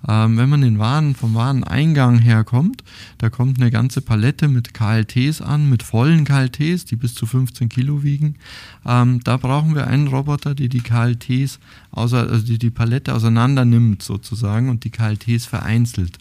[0.07, 2.85] Ähm, wenn man den Waren vom Wareneingang her kommt,
[3.19, 7.69] da kommt eine ganze Palette mit KLTs an, mit vollen KLTs, die bis zu 15
[7.69, 8.37] Kilo wiegen.
[8.85, 11.59] Ähm, da brauchen wir einen Roboter, der die KLTs,
[11.91, 16.19] außer, also die, die Palette auseinander nimmt sozusagen und die KLTs vereinzelt.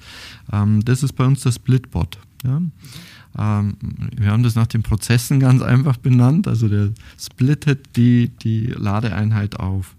[0.52, 2.20] Ähm, das ist bei uns das Splitbot.
[2.44, 2.62] Ja?
[3.38, 3.76] Ähm,
[4.16, 9.60] wir haben das nach den Prozessen ganz einfach benannt, also der splittet die, die Ladeeinheit
[9.60, 9.96] auf.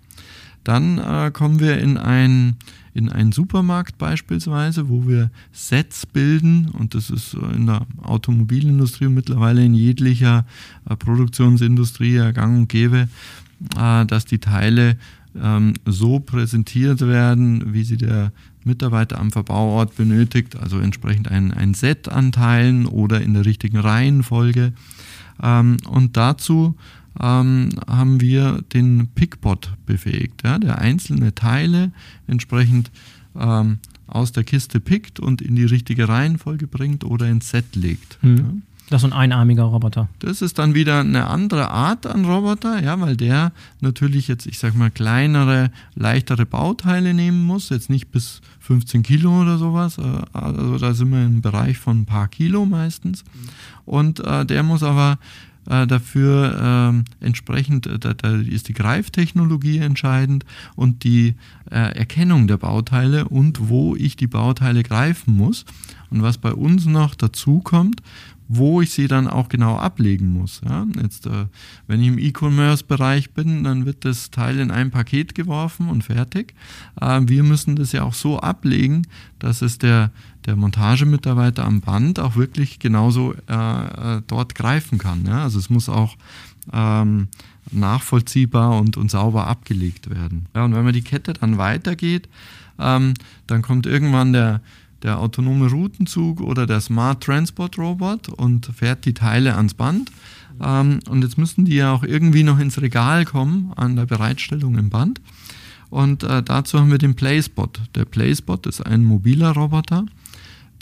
[0.62, 2.56] Dann äh, kommen wir in ein
[2.94, 9.14] in einen Supermarkt beispielsweise, wo wir Sets bilden und das ist in der Automobilindustrie und
[9.14, 10.46] mittlerweile in jeglicher
[10.88, 13.08] äh, Produktionsindustrie ja gang und gäbe,
[13.76, 14.96] äh, dass die Teile
[15.40, 18.32] ähm, so präsentiert werden, wie sie der
[18.64, 23.78] Mitarbeiter am Verbauort benötigt, also entsprechend ein, ein Set an Teilen oder in der richtigen
[23.78, 24.72] Reihenfolge.
[25.42, 26.76] Ähm, und dazu
[27.20, 31.92] ähm, haben wir den Pickbot befähigt, ja, der einzelne Teile
[32.26, 32.90] entsprechend
[33.38, 38.18] ähm, aus der Kiste pickt und in die richtige Reihenfolge bringt oder ins Set legt.
[38.22, 38.36] Mhm.
[38.36, 38.44] Ja.
[38.90, 40.08] Das ist ein einarmiger Roboter.
[40.18, 44.58] Das ist dann wieder eine andere Art an Roboter, ja, weil der natürlich jetzt, ich
[44.58, 49.96] sag mal, kleinere, leichtere Bauteile nehmen muss, jetzt nicht bis 15 Kilo oder sowas.
[49.96, 50.02] Äh,
[50.34, 53.24] also da sind wir im Bereich von ein paar Kilo meistens.
[53.86, 55.18] Und äh, der muss aber
[55.68, 60.44] äh, dafür ähm, entsprechend, äh, da, da, ist die Greiftechnologie entscheidend
[60.76, 61.34] und die
[61.70, 65.64] äh, Erkennung der Bauteile und wo ich die Bauteile greifen muss.
[66.10, 68.00] Und was bei uns noch dazu kommt,
[68.46, 70.60] wo ich sie dann auch genau ablegen muss.
[70.64, 71.46] Ja, jetzt, äh,
[71.86, 76.54] wenn ich im E-Commerce-Bereich bin, dann wird das Teil in ein Paket geworfen und fertig.
[77.00, 79.06] Äh, wir müssen das ja auch so ablegen,
[79.38, 80.10] dass es der,
[80.46, 85.24] der Montagemitarbeiter am Band auch wirklich genauso äh, äh dort greifen kann.
[85.26, 85.42] Ja?
[85.42, 86.16] Also es muss auch
[86.72, 87.28] ähm,
[87.70, 90.46] nachvollziehbar und, und sauber abgelegt werden.
[90.54, 92.28] Ja, und wenn man die Kette dann weitergeht,
[92.78, 93.14] ähm,
[93.46, 94.60] dann kommt irgendwann der
[95.04, 100.10] der autonome Routenzug oder der Smart Transport Robot und fährt die Teile ans Band.
[100.60, 104.78] Ähm, und jetzt müssen die ja auch irgendwie noch ins Regal kommen an der Bereitstellung
[104.78, 105.20] im Band.
[105.90, 107.80] Und äh, dazu haben wir den PlaySpot.
[107.94, 110.06] Der PlaySpot ist ein mobiler Roboter,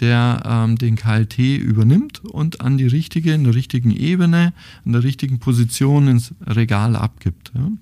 [0.01, 4.53] der ähm, den KLT übernimmt und an die richtige, in der richtigen Ebene,
[4.85, 7.53] in der richtigen Position ins Regal abgibt.
[7.55, 7.61] Ja.
[7.61, 7.79] Mhm.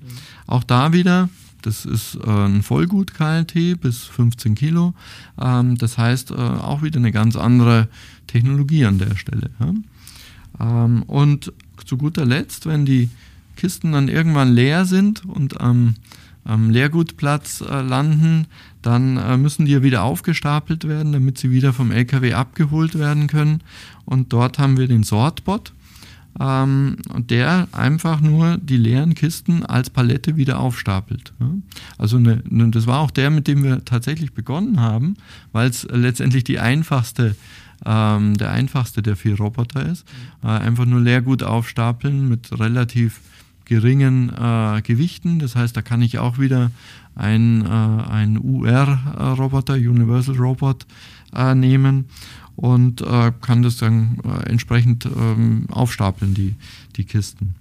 [0.46, 1.28] Auch da wieder
[1.62, 4.94] das ist äh, ein Vollgut-KLT bis 15 Kilo.
[5.40, 7.88] Ähm, das heißt äh, auch wieder eine ganz andere
[8.26, 9.50] Technologie an der Stelle.
[9.60, 9.74] Ja?
[10.60, 11.52] Ähm, und
[11.84, 13.10] zu guter Letzt, wenn die
[13.56, 15.94] Kisten dann irgendwann leer sind und am,
[16.44, 18.46] am Leergutplatz äh, landen,
[18.82, 23.26] dann äh, müssen die ja wieder aufgestapelt werden, damit sie wieder vom LKW abgeholt werden
[23.26, 23.62] können.
[24.04, 25.72] Und dort haben wir den Sortbot
[26.38, 31.32] ähm, der einfach nur die leeren Kisten als Palette wieder aufstapelt.
[31.98, 35.16] Also eine, eine, das war auch der, mit dem wir tatsächlich begonnen haben,
[35.52, 37.34] weil es letztendlich die einfachste
[37.84, 40.06] ähm, der einfachste der vier Roboter ist.
[40.44, 43.20] Äh, einfach nur Leergut aufstapeln mit relativ
[43.64, 45.38] geringen äh, Gewichten.
[45.38, 46.70] Das heißt, da kann ich auch wieder
[47.14, 50.86] ein, äh, UR-Roboter, Universal Robot,
[51.34, 52.06] äh, nehmen
[52.56, 56.54] und äh, kann das dann entsprechend ähm, aufstapeln, die,
[56.96, 57.54] die Kisten.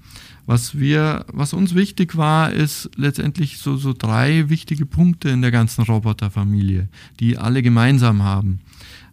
[0.45, 5.51] Was, wir, was uns wichtig war, ist letztendlich so, so drei wichtige Punkte in der
[5.51, 6.87] ganzen Roboterfamilie,
[7.19, 8.59] die alle gemeinsam haben.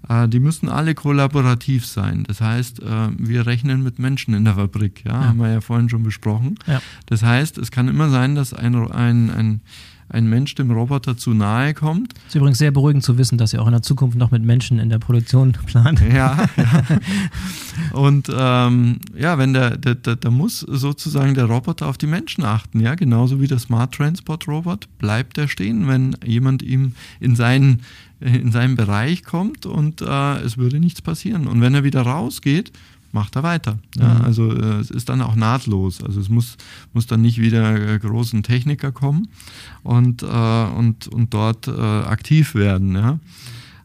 [0.09, 2.25] Äh, die müssen alle kollaborativ sein.
[2.27, 5.61] Das heißt, äh, wir rechnen mit Menschen in der Fabrik, ja, ja, haben wir ja
[5.61, 6.59] vorhin schon besprochen.
[6.67, 6.81] Ja.
[7.07, 9.61] Das heißt, es kann immer sein, dass ein, ein, ein
[10.09, 12.15] ein Mensch dem Roboter zu nahe kommt.
[12.19, 14.43] Es ist übrigens sehr beruhigend zu wissen, dass ihr auch in der Zukunft noch mit
[14.43, 16.01] Menschen in der Produktion plant.
[16.01, 16.83] Ja, ja.
[17.93, 22.45] Und ähm, ja, wenn der, der, der, der, muss sozusagen der Roboter auf die Menschen
[22.45, 27.37] achten, ja, genauso wie der Smart Transport Robot bleibt er stehen, wenn jemand ihm in
[27.37, 27.83] seinen
[28.19, 31.47] in seinen Bereich kommt und äh, es würde nichts passieren.
[31.47, 32.73] Und wenn er wieder rausgeht,
[33.17, 33.79] macht er weiter.
[33.99, 34.25] Ja, mhm.
[34.27, 36.05] Also äh, es ist dann auch nahtlos.
[36.05, 36.57] Also es muss,
[36.93, 39.29] muss dann nicht wieder äh, großen Techniker kommen
[39.83, 42.95] und, äh, und, und dort äh, aktiv werden.
[42.95, 43.19] Ja.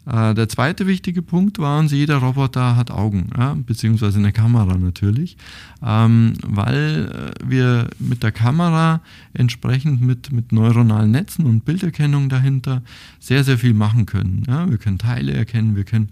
[0.05, 4.77] Äh, der zweite wichtige Punkt war uns, jeder Roboter hat Augen, ja, beziehungsweise eine Kamera
[4.77, 5.37] natürlich,
[5.81, 8.99] ähm, weil äh, wir mit der Kamera
[9.33, 12.81] entsprechend mit, mit neuronalen Netzen und Bilderkennung dahinter
[13.19, 14.43] sehr, sehr viel machen können.
[14.47, 14.69] Ja.
[14.69, 16.09] Wir können Teile erkennen, wir können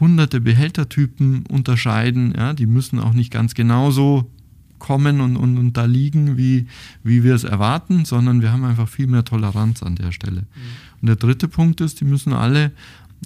[0.00, 2.34] hunderte Behältertypen unterscheiden.
[2.36, 4.30] Ja, die müssen auch nicht ganz genauso
[4.78, 6.66] kommen und, und, und da liegen, wie,
[7.04, 10.40] wie wir es erwarten, sondern wir haben einfach viel mehr Toleranz an der Stelle.
[10.40, 11.00] Mhm.
[11.00, 12.72] Und der dritte Punkt ist, die müssen alle,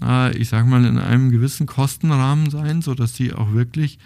[0.02, 3.98] äh, ich sage mal, in einem gewissen Kostenrahmen sein, sodass sie auch wirklich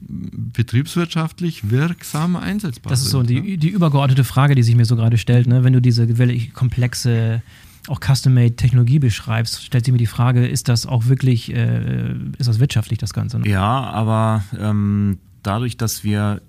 [0.00, 2.92] betriebswirtschaftlich wirksam einsetzbar sind.
[2.92, 3.58] Das ist so die, ne?
[3.58, 5.46] die übergeordnete Frage, die sich mir so gerade stellt.
[5.46, 5.64] Ne?
[5.64, 6.06] Wenn du diese
[6.52, 7.42] komplexe
[7.88, 12.58] auch Custom-Made-Technologie beschreibst, stellt sich mir die Frage, ist das auch wirklich, äh, ist das
[12.58, 13.40] wirtschaftlich, das Ganze?
[13.40, 13.48] Ne?
[13.48, 16.40] Ja, aber ähm, dadurch, dass wir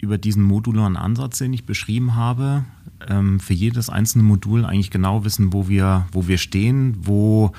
[0.00, 2.64] über diesen modularen Ansatz, den ich beschrieben habe,
[3.08, 7.52] ähm, für jedes einzelne Modul eigentlich genau wissen, wo wir, wo wir stehen, wo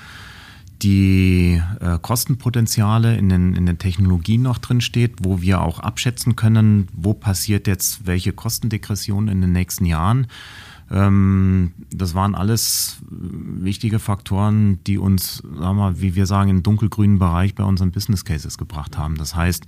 [0.82, 4.82] die äh, Kostenpotenziale in den, in den Technologien noch drin
[5.22, 10.28] wo wir auch abschätzen können, wo passiert jetzt welche Kostendegression in den nächsten Jahren.
[10.92, 17.20] Ähm, das waren alles wichtige Faktoren, die uns, sagen wir, wie wir sagen, in dunkelgrünen
[17.20, 19.16] Bereich bei unseren Business Cases gebracht haben.
[19.16, 19.66] Das heißt,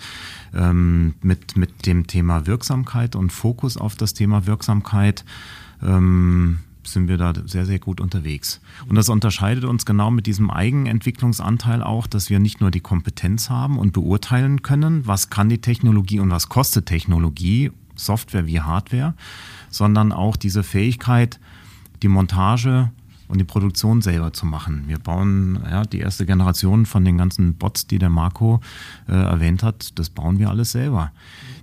[0.53, 5.25] ähm, mit, mit dem Thema Wirksamkeit und Fokus auf das Thema Wirksamkeit
[5.81, 8.61] ähm, sind wir da sehr, sehr gut unterwegs.
[8.87, 13.49] Und das unterscheidet uns genau mit diesem Eigenentwicklungsanteil auch, dass wir nicht nur die Kompetenz
[13.49, 19.13] haben und beurteilen können, was kann die Technologie und was kostet Technologie, Software wie Hardware,
[19.69, 21.39] sondern auch diese Fähigkeit,
[22.01, 22.91] die Montage
[23.27, 24.83] und die Produktion selber zu machen.
[24.87, 28.61] Wir bauen ja, die erste Generation von den ganzen Bots, die der Marco
[29.07, 31.11] äh, erwähnt hat, das bauen wir alles selber.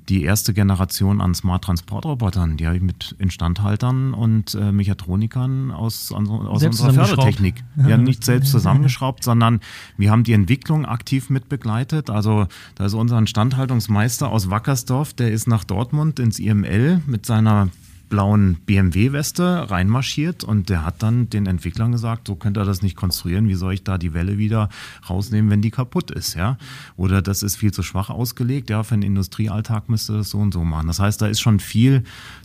[0.09, 6.13] Die erste Generation an Smart Transportrobotern, die habe ich mit Instandhaltern und äh, Mechatronikern aus,
[6.13, 7.65] aus unserer Fördertechnik.
[7.77, 9.61] Ja, nicht selbst zusammengeschraubt, sondern
[9.97, 12.11] wir haben die Entwicklung aktiv mit begleitet.
[12.11, 17.71] Also da ist unser Instandhaltungsmeister aus Wackersdorf, der ist nach Dortmund ins IML mit seiner
[18.15, 22.95] blauen BMW-Weste reinmarschiert und der hat dann den Entwicklern gesagt, so könnt ihr das nicht
[22.95, 24.69] konstruieren, wie soll ich da die Welle wieder
[25.11, 26.57] rausnehmen, wenn die kaputt ist, ja?
[26.97, 30.55] Oder das ist viel zu schwach ausgelegt, ja, für den Industriealltag müsste das so und
[30.55, 30.87] so machen.
[30.87, 32.05] Das heißt, da ist schon viel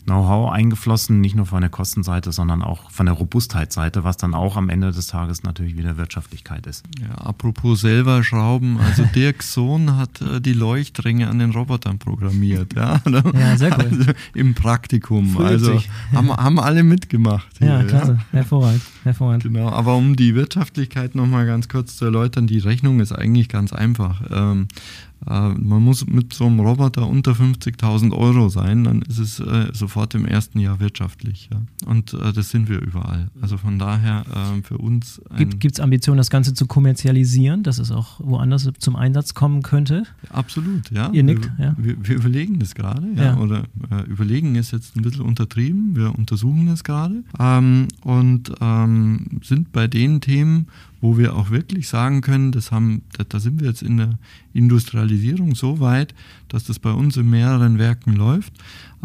[0.10, 4.58] Know-how eingeflossen, nicht nur von der Kostenseite, sondern auch von der Robustheitsseite, was dann auch
[4.58, 6.84] am Ende des Tages natürlich wieder Wirtschaftlichkeit ist.
[7.00, 12.74] Ja, apropos selber schrauben, also Dirk Sohn hat äh, die Leuchtringe an den Robotern programmiert,
[12.74, 13.02] ja,
[13.34, 13.86] ja sehr cool.
[14.00, 15.30] Also Im Praktikum.
[15.30, 15.82] Früher also
[16.12, 17.48] haben, haben alle mitgemacht.
[17.60, 18.14] Hier, ja, klasse.
[18.14, 18.40] Ja.
[18.40, 18.82] Hervorragend.
[19.04, 19.44] Hervorragend.
[19.44, 23.74] Genau, aber um die Wirtschaftlichkeit nochmal ganz kurz zu erläutern, die Rechnung ist eigentlich ganz
[23.74, 24.22] einfach.
[24.32, 29.40] Ähm, äh, man muss mit so einem Roboter unter 50.000 Euro sein, dann ist es
[29.40, 31.50] äh, sofort im ersten Jahr wirtschaftlich.
[31.52, 31.62] Ja?
[31.86, 33.28] Und äh, das sind wir überall.
[33.42, 35.22] Also von daher äh, für uns.
[35.38, 40.04] Gibt es Ambitionen, das Ganze zu kommerzialisieren, dass es auch woanders zum Einsatz kommen könnte?
[40.30, 41.12] Absolut, ja.
[41.12, 41.76] Ihr nickt, wir, ja.
[41.78, 43.24] Wir, wir überlegen das gerade, ja.
[43.24, 43.38] ja.
[43.38, 49.40] Oder äh, überlegen ist jetzt ein bisschen untertrieben, wir untersuchen es gerade ähm, und ähm,
[49.44, 50.68] sind bei den Themen,
[51.02, 54.20] wo wir auch wirklich sagen können, das haben, da, da, sind wir jetzt in der
[54.54, 56.14] Industrialisierung so weit,
[56.48, 58.54] dass das bei uns in mehreren Werken läuft,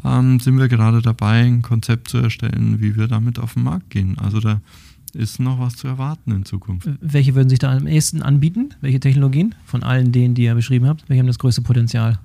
[0.05, 3.91] ähm, sind wir gerade dabei, ein Konzept zu erstellen, wie wir damit auf den Markt
[3.91, 4.19] gehen.
[4.19, 4.61] Also da
[5.15, 6.89] ist noch was zu erwarten in Zukunft.
[7.01, 8.75] Welche würden sich da am ehesten anbieten?
[8.81, 11.09] Welche Technologien von allen denen, die ihr beschrieben habt?
[11.09, 12.19] Welche haben das größte Potenzial?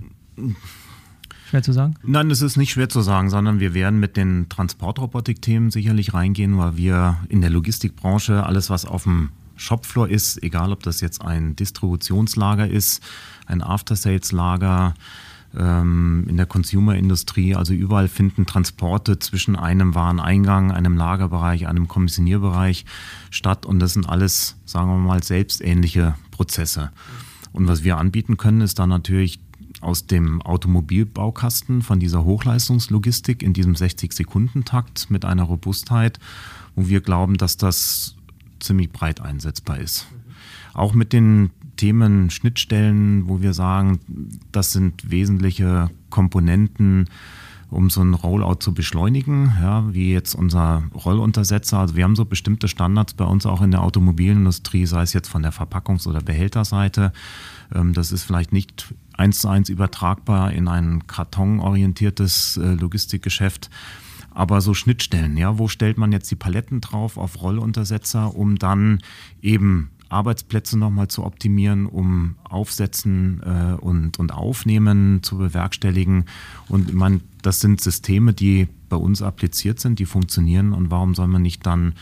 [1.49, 1.95] Schwer zu sagen?
[2.03, 6.57] Nein, es ist nicht schwer zu sagen, sondern wir werden mit den Transportrobotik-Themen sicherlich reingehen,
[6.57, 9.29] weil wir in der Logistikbranche alles, was auf dem
[9.59, 13.03] Shopfloor ist, egal ob das jetzt ein Distributionslager ist,
[13.45, 14.93] ein After-Sales-Lager,
[15.57, 22.85] ähm, in der Consumer-Industrie, also überall finden Transporte zwischen einem Wareneingang, einem Lagerbereich, einem Kommissionierbereich
[23.31, 26.91] statt und das sind alles, sagen wir mal, selbstähnliche Prozesse.
[27.51, 29.39] Und was wir anbieten können, ist dann natürlich
[29.81, 36.19] aus dem Automobilbaukasten von dieser Hochleistungslogistik in diesem 60-Sekunden-Takt mit einer Robustheit,
[36.75, 38.15] wo wir glauben, dass das
[38.59, 40.07] ziemlich breit einsetzbar ist.
[40.73, 43.99] Auch mit den Themen Schnittstellen, wo wir sagen,
[44.51, 47.07] das sind wesentliche Komponenten,
[47.69, 51.79] um so ein Rollout zu beschleunigen, ja, wie jetzt unser Rolluntersetzer.
[51.79, 55.29] Also wir haben so bestimmte Standards bei uns auch in der Automobilindustrie, sei es jetzt
[55.29, 57.13] von der Verpackungs- oder Behälterseite.
[57.73, 63.69] Ähm, das ist vielleicht nicht eins zu eins übertragbar in ein kartonorientiertes äh, Logistikgeschäft.
[64.39, 68.99] Aber so Schnittstellen, ja, wo stellt man jetzt die Paletten drauf auf Rolluntersetzer, um dann
[69.41, 76.23] eben Arbeitsplätze nochmal zu optimieren, um Aufsetzen äh, und, und Aufnehmen zu bewerkstelligen.
[76.69, 80.71] Und meine, das sind Systeme, die bei uns appliziert sind, die funktionieren.
[80.71, 81.95] Und warum soll man nicht dann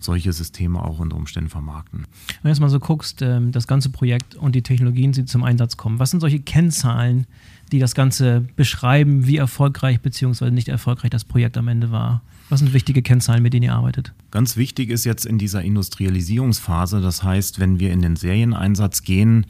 [0.00, 2.06] solche Systeme auch unter Umständen vermarkten?
[2.40, 5.44] Wenn du jetzt mal so guckst, ähm, das ganze Projekt und die Technologien, die zum
[5.44, 7.26] Einsatz kommen, was sind solche Kennzahlen,
[7.72, 10.50] die das Ganze beschreiben, wie erfolgreich bzw.
[10.50, 12.22] nicht erfolgreich das Projekt am Ende war?
[12.48, 14.12] Was sind wichtige Kennzahlen, mit denen ihr arbeitet?
[14.30, 19.46] Ganz wichtig ist jetzt in dieser Industrialisierungsphase, das heißt, wenn wir in den Serieneinsatz gehen,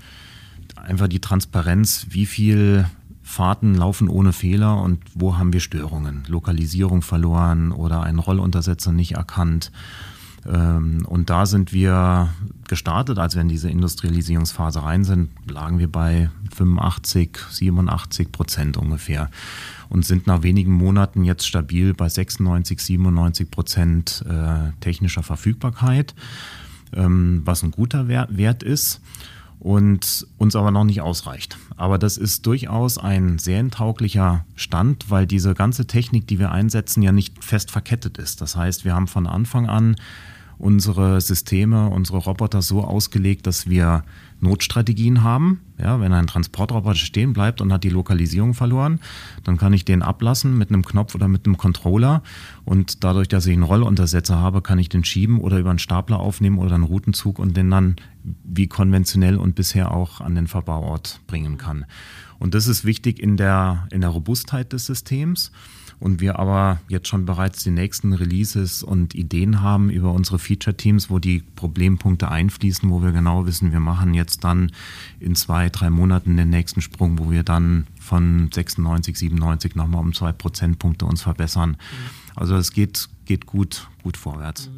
[0.77, 2.87] einfach die Transparenz, wie viel
[3.23, 6.25] Fahrten laufen ohne Fehler und wo haben wir Störungen?
[6.29, 9.73] Lokalisierung verloren oder einen Rolluntersetzer nicht erkannt.
[10.47, 12.31] Ähm, und da sind wir
[12.69, 19.31] gestartet, als wir in diese Industrialisierungsphase rein sind, lagen wir bei 85, 87 Prozent ungefähr.
[19.89, 26.15] Und sind nach wenigen Monaten jetzt stabil bei 96, 97 Prozent äh, technischer Verfügbarkeit,
[26.95, 29.01] ähm, was ein guter Wert ist
[29.63, 31.57] und uns aber noch nicht ausreicht.
[31.77, 37.01] Aber das ist durchaus ein sehr tauglicher Stand, weil diese ganze Technik, die wir einsetzen,
[37.01, 38.41] ja nicht fest verkettet ist.
[38.41, 39.95] Das heißt, wir haben von Anfang an
[40.59, 44.05] unsere Systeme, unsere Roboter so ausgelegt, dass wir
[44.41, 45.61] Notstrategien haben.
[45.79, 49.01] Ja, wenn ein Transportroboter stehen bleibt und hat die Lokalisierung verloren,
[49.45, 52.23] dann kann ich den ablassen mit einem Knopf oder mit einem Controller.
[52.65, 56.21] Und dadurch, dass ich einen Rolluntersetzer habe, kann ich den schieben oder über einen Stapler
[56.21, 57.97] aufnehmen oder einen Routenzug und den dann
[58.45, 61.85] wie konventionell und bisher auch an den Verbauort bringen kann.
[62.39, 65.53] Und das ist wichtig in der, in der Robustheit des Systems
[66.03, 71.11] und wir aber jetzt schon bereits die nächsten Releases und Ideen haben über unsere Feature-Teams,
[71.11, 74.73] wo die Problempunkte einfließen, wo wir genau wissen, wir machen jetzt dann
[75.21, 80.13] in zwei, drei Monaten den nächsten Sprung, wo wir dann von 96, 97 nochmal um
[80.13, 81.71] zwei Prozentpunkte uns verbessern.
[81.71, 81.77] Mhm.
[82.35, 84.71] Also es geht, geht gut, gut vorwärts.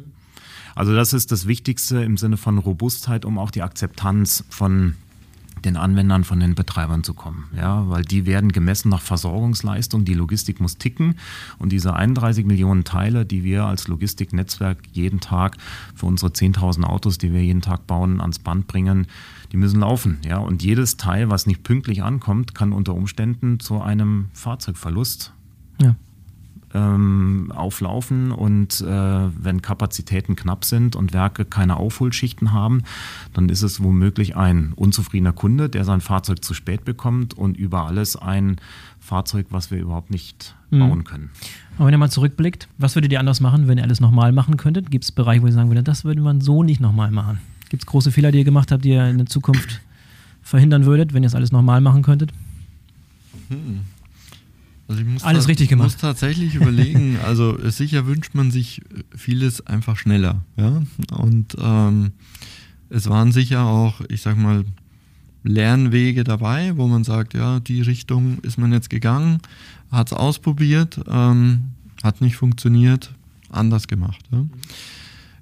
[0.75, 4.93] Also das ist das Wichtigste im Sinne von Robustheit, um auch die Akzeptanz von
[5.65, 7.45] den Anwendern, von den Betreibern zu kommen.
[7.55, 10.05] Ja, weil die werden gemessen nach Versorgungsleistung.
[10.05, 11.15] Die Logistik muss ticken
[11.57, 15.57] und diese 31 Millionen Teile, die wir als Logistiknetzwerk jeden Tag
[15.95, 19.07] für unsere 10.000 Autos, die wir jeden Tag bauen, ans Band bringen,
[19.51, 20.19] die müssen laufen.
[20.25, 25.33] Ja, und jedes Teil, was nicht pünktlich ankommt, kann unter Umständen zu einem Fahrzeugverlust
[25.81, 25.95] ja
[26.75, 32.83] ähm, auflaufen und äh, wenn Kapazitäten knapp sind und Werke keine Aufholschichten haben,
[33.33, 37.85] dann ist es womöglich ein unzufriedener Kunde, der sein Fahrzeug zu spät bekommt und über
[37.85, 38.57] alles ein
[38.99, 40.79] Fahrzeug, was wir überhaupt nicht mhm.
[40.79, 41.29] bauen können.
[41.77, 44.57] Aber wenn ihr mal zurückblickt, was würdet ihr anders machen, wenn ihr alles nochmal machen
[44.57, 44.91] könntet?
[44.91, 47.39] Gibt es Bereiche, wo ihr sagen würdet, das würde man so nicht nochmal machen?
[47.69, 49.81] Gibt es große Fehler, die ihr gemacht habt, die ihr in der Zukunft
[50.43, 52.33] verhindern würdet, wenn ihr es alles nochmal machen könntet?
[53.47, 53.81] Hm.
[54.87, 55.85] Also ich muss Alles richtig gemacht.
[55.85, 58.81] muss tatsächlich überlegen, also sicher wünscht man sich
[59.15, 60.43] vieles einfach schneller.
[60.57, 60.83] Ja?
[61.11, 62.11] Und ähm,
[62.89, 64.63] es waren sicher auch, ich sag mal,
[65.43, 69.39] Lernwege dabei, wo man sagt, ja, die Richtung ist man jetzt gegangen,
[69.91, 71.71] hat es ausprobiert, ähm,
[72.03, 73.13] hat nicht funktioniert,
[73.49, 74.25] anders gemacht.
[74.31, 74.45] Ja?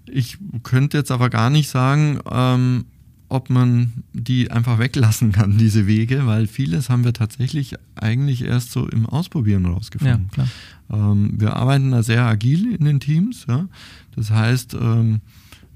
[0.06, 2.86] Ich könnte jetzt aber gar nicht sagen, ähm,
[3.34, 8.72] ob man die einfach weglassen kann, diese Wege, weil vieles haben wir tatsächlich eigentlich erst
[8.72, 10.30] so im Ausprobieren rausgefunden.
[10.38, 10.46] Ja,
[10.92, 13.46] ähm, wir arbeiten da sehr agil in den Teams.
[13.48, 13.68] Ja?
[14.16, 15.22] Das heißt, ähm,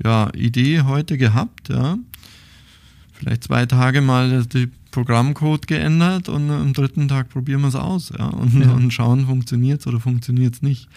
[0.04, 1.98] ja, Idee heute gehabt, ja.
[3.14, 8.14] Vielleicht zwei Tage mal die Programmcode geändert und am dritten Tag probieren wir es aus
[8.18, 8.28] ja?
[8.28, 8.72] Und, ja.
[8.72, 10.88] und schauen, funktioniert es oder funktioniert es nicht.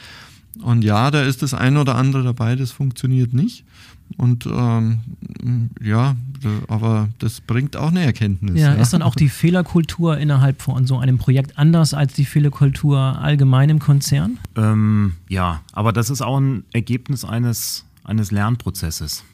[0.63, 3.65] Und ja, da ist das ein oder andere dabei, das funktioniert nicht.
[4.17, 5.01] Und ähm,
[5.83, 6.17] ja,
[6.69, 8.61] aber das bringt auch eine Erkenntnis.
[8.61, 12.25] Ja, ja, ist dann auch die Fehlerkultur innerhalb von so einem Projekt anders als die
[12.25, 14.39] Fehlerkultur allgemein im Konzern?
[14.57, 19.25] Ähm, ja, aber das ist auch ein Ergebnis eines, eines Lernprozesses.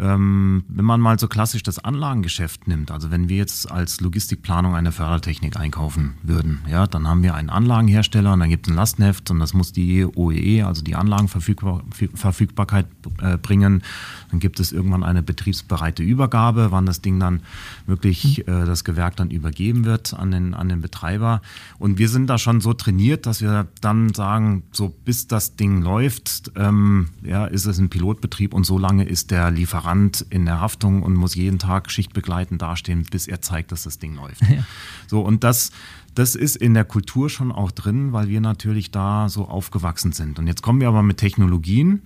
[0.00, 4.74] Ähm, wenn man mal so klassisch das Anlagengeschäft nimmt, also wenn wir jetzt als Logistikplanung
[4.74, 8.76] eine Fördertechnik einkaufen würden, ja, dann haben wir einen Anlagenhersteller und dann gibt es ein
[8.76, 12.86] Lastenheft und das muss die OEE, e, also die Anlagenverfügbarkeit
[13.20, 13.82] äh, bringen.
[14.30, 17.42] Dann gibt es irgendwann eine betriebsbereite Übergabe, wann das Ding dann
[17.86, 18.62] wirklich mhm.
[18.62, 21.42] äh, das Gewerk dann übergeben wird an den, an den Betreiber.
[21.78, 25.82] Und wir sind da schon so trainiert, dass wir dann sagen, so bis das Ding
[25.82, 29.89] läuft, ähm, ja, ist es ein Pilotbetrieb und so lange ist der Lieferant
[30.30, 34.14] in der Haftung und muss jeden Tag schichtbegleitend dastehen, bis er zeigt, dass das Ding
[34.14, 34.42] läuft.
[34.50, 34.64] Ja.
[35.06, 35.70] So, und das,
[36.14, 40.40] das ist in der Kultur schon auch drin, weil wir natürlich da so aufgewachsen sind.
[40.40, 42.02] Und jetzt kommen wir aber mit Technologien,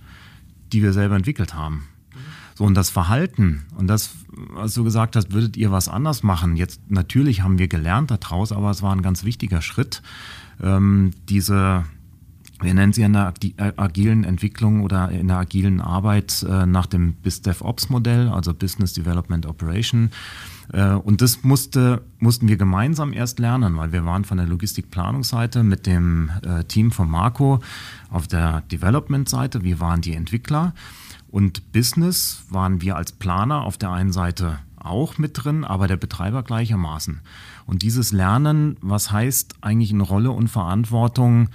[0.71, 1.87] die wir selber entwickelt haben.
[2.53, 6.55] So, und das Verhalten und das, was du gesagt hast, würdet ihr was anders machen?
[6.55, 10.01] Jetzt natürlich haben wir gelernt daraus, aber es war ein ganz wichtiger Schritt,
[10.61, 11.83] ähm, diese
[12.61, 16.85] wir nennen sie in der äh, agilen Entwicklung oder in der agilen Arbeit äh, nach
[16.85, 20.09] dem BIS-DevOps-Modell, also Business Development Operation.
[20.71, 25.63] Äh, und das musste, mussten wir gemeinsam erst lernen, weil wir waren von der Logistikplanungsseite
[25.63, 26.31] mit dem
[26.67, 27.59] Team von Marco
[28.09, 29.63] auf der Development-Seite.
[29.63, 30.73] Wir waren die Entwickler.
[31.29, 35.97] Und Business waren wir als Planer auf der einen Seite auch mit drin, aber der
[35.97, 37.19] Betreiber gleichermaßen.
[37.65, 41.49] Und dieses Lernen, was heißt eigentlich eine Rolle und Verantwortung,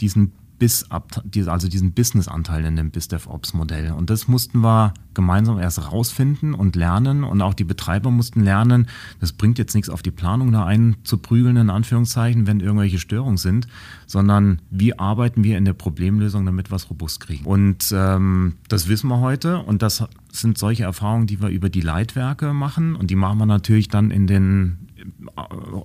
[0.00, 3.92] diesen bis also diesen Business-Anteil in dem BizDevOps-Modell.
[3.92, 7.24] Und das mussten wir gemeinsam erst rausfinden und lernen.
[7.24, 8.86] Und auch die Betreiber mussten lernen,
[9.20, 13.66] das bringt jetzt nichts auf die Planung da einzuprügeln, in Anführungszeichen, wenn irgendwelche Störungen sind,
[14.06, 17.44] sondern wie arbeiten wir in der Problemlösung, damit wir es robust kriegen.
[17.44, 19.58] Und ähm, das wissen wir heute.
[19.58, 22.96] Und das sind solche Erfahrungen, die wir über die Leitwerke machen.
[22.96, 24.85] Und die machen wir natürlich dann in den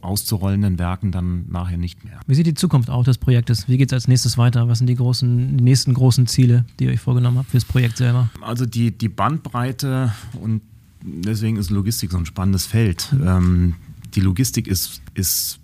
[0.02, 2.20] auszurollenden Werken dann nachher nicht mehr.
[2.28, 3.68] Wie sieht die Zukunft auch des Projektes?
[3.68, 4.68] Wie geht es als nächstes weiter?
[4.68, 7.66] Was sind die, großen, die nächsten großen Ziele, die ihr euch vorgenommen habt für das
[7.66, 8.30] Projekt selber?
[8.42, 10.62] Also die, die Bandbreite und
[11.04, 13.12] deswegen ist Logistik so ein spannendes Feld.
[13.12, 13.28] Mhm.
[13.28, 13.76] Ähm,
[14.16, 15.60] die Logistik ist, ist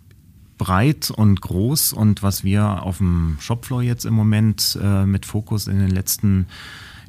[0.57, 5.67] breit und groß und was wir auf dem Shopfloor jetzt im Moment äh, mit Fokus
[5.67, 6.47] in den letzten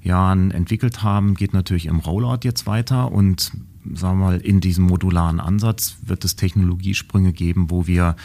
[0.03, 3.53] Jahren entwickelt haben, geht natürlich im Rollout jetzt weiter und
[3.95, 8.17] sagen wir mal, in diesem modularen Ansatz wird es Technologiesprünge geben, wo wir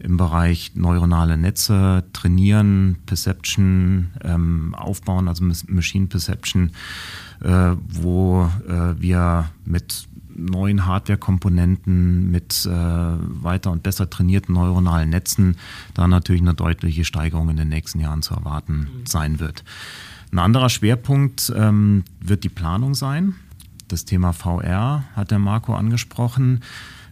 [0.00, 6.70] im Bereich neuronale Netze trainieren, Perception ähm, aufbauen, also Machine Perception,
[7.40, 10.08] äh, wo äh, wir mit
[10.38, 15.56] neuen Hardware-Komponenten, mit äh, weiter und besser trainierten neuronalen Netzen
[15.94, 19.06] da natürlich eine deutliche Steigerung in den nächsten Jahren zu erwarten mhm.
[19.06, 19.64] sein wird.
[20.30, 23.34] Ein anderer Schwerpunkt ähm, wird die Planung sein.
[23.88, 26.60] Das Thema VR hat der Marco angesprochen.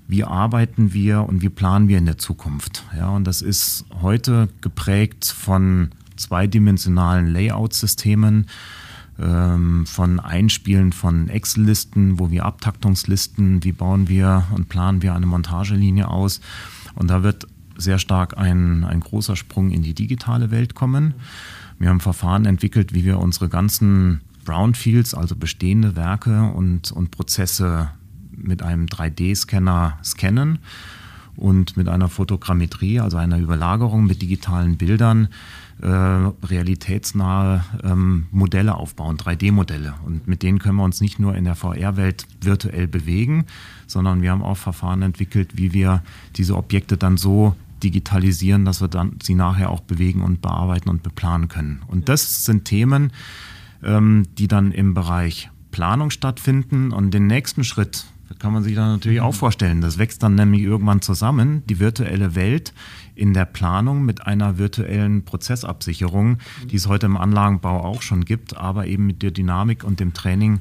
[0.09, 2.85] Wie arbeiten wir und wie planen wir in der Zukunft?
[2.95, 8.47] Ja, und das ist heute geprägt von zweidimensionalen Layout-Systemen,
[9.19, 15.27] ähm, von Einspielen von Excel-Listen, wo wir Abtaktungslisten, wie bauen wir und planen wir eine
[15.27, 16.43] Montagelinie aus.
[16.95, 17.47] Und da wird
[17.79, 21.15] sehr stark ein, ein großer Sprung in die digitale Welt kommen.
[21.79, 27.91] Wir haben Verfahren entwickelt, wie wir unsere ganzen Brownfields, also bestehende Werke und, und Prozesse
[28.31, 30.61] mit einem 3D-Scanner scannen
[31.37, 35.29] und mit einer Fotogrammetrie, also einer Überlagerung mit digitalen Bildern,
[35.83, 39.95] äh, realitätsnahe ähm, Modelle aufbauen, 3D-Modelle.
[40.07, 43.45] Und mit denen können wir uns nicht nur in der VR-Welt virtuell bewegen,
[43.87, 46.03] sondern wir haben auch Verfahren entwickelt, wie wir
[46.37, 51.03] diese Objekte dann so digitalisieren, dass wir dann sie nachher auch bewegen und bearbeiten und
[51.03, 51.83] beplanen können.
[51.89, 53.13] Und das sind Themen,
[53.87, 56.91] die dann im Bereich Planung stattfinden.
[56.91, 58.07] Und den nächsten Schritt
[58.39, 59.81] kann man sich dann natürlich auch vorstellen.
[59.81, 62.73] Das wächst dann nämlich irgendwann zusammen, die virtuelle Welt
[63.15, 66.39] in der Planung mit einer virtuellen Prozessabsicherung,
[66.71, 70.13] die es heute im Anlagenbau auch schon gibt, aber eben mit der Dynamik und dem
[70.13, 70.61] Training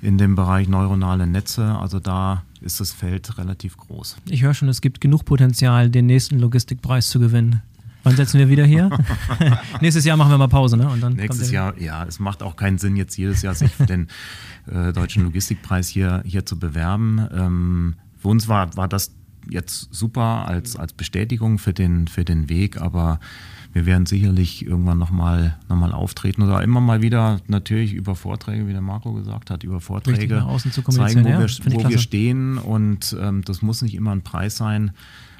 [0.00, 1.76] in dem Bereich neuronale Netze.
[1.76, 4.16] Also da ist das Feld relativ groß.
[4.26, 7.62] Ich höre schon, es gibt genug Potenzial, den nächsten Logistikpreis zu gewinnen.
[8.02, 8.90] Wann setzen wir wieder hier?
[9.80, 10.88] Nächstes Jahr machen wir mal Pause, ne?
[10.88, 12.04] Und dann Nächstes Jahr, ja.
[12.04, 14.08] Es macht auch keinen Sinn, jetzt jedes Jahr sich für den
[14.72, 17.26] äh, Deutschen Logistikpreis hier, hier zu bewerben.
[17.32, 19.12] Ähm, für uns war, war das
[19.48, 23.18] jetzt super als, als Bestätigung für den, für den Weg, aber
[23.72, 28.68] wir werden sicherlich irgendwann nochmal noch mal auftreten oder immer mal wieder natürlich über Vorträge,
[28.68, 30.44] wie der Marco gesagt hat, über Vorträge
[30.90, 34.56] zeigen, wo, ja, wir, wo wir stehen und ähm, das muss nicht immer ein Preis
[34.56, 34.92] sein.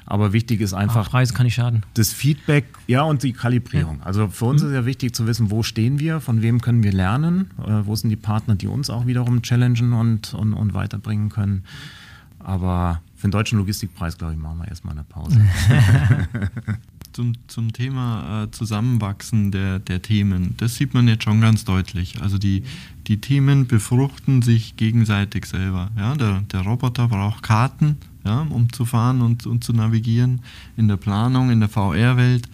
[0.05, 1.07] Aber wichtig ist einfach.
[1.07, 1.83] Ach, Preis kann nicht schaden.
[1.93, 3.99] Das Feedback, ja, und die Kalibrierung.
[3.99, 4.05] Ja.
[4.05, 4.69] Also für uns mhm.
[4.69, 7.95] ist ja wichtig zu wissen, wo stehen wir, von wem können wir lernen, äh, wo
[7.95, 11.63] sind die Partner, die uns auch wiederum challengen und, und, und weiterbringen können.
[12.39, 15.39] Aber für den deutschen Logistikpreis, glaube ich, machen wir erstmal eine Pause.
[17.13, 22.21] zum, zum Thema äh, Zusammenwachsen der, der Themen, das sieht man jetzt schon ganz deutlich.
[22.21, 22.63] Also die,
[23.07, 25.91] die Themen befruchten sich gegenseitig selber.
[25.97, 30.41] Ja, der, der Roboter braucht Karten, ja, um zu fahren und, und zu navigieren.
[30.77, 32.47] In der Planung, in der VR-Welt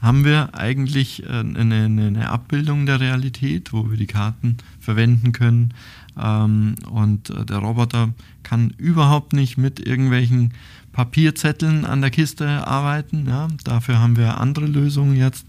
[0.00, 5.72] haben wir eigentlich äh, eine, eine, Abbildung der Realität, wo wir die Karten verwenden können.
[6.20, 10.52] Ähm, und äh, der Roboter kann überhaupt nicht mit irgendwelchen
[10.92, 13.26] Papierzetteln an der Kiste arbeiten.
[13.28, 13.48] Ja.
[13.64, 15.46] Dafür haben wir andere Lösungen jetzt.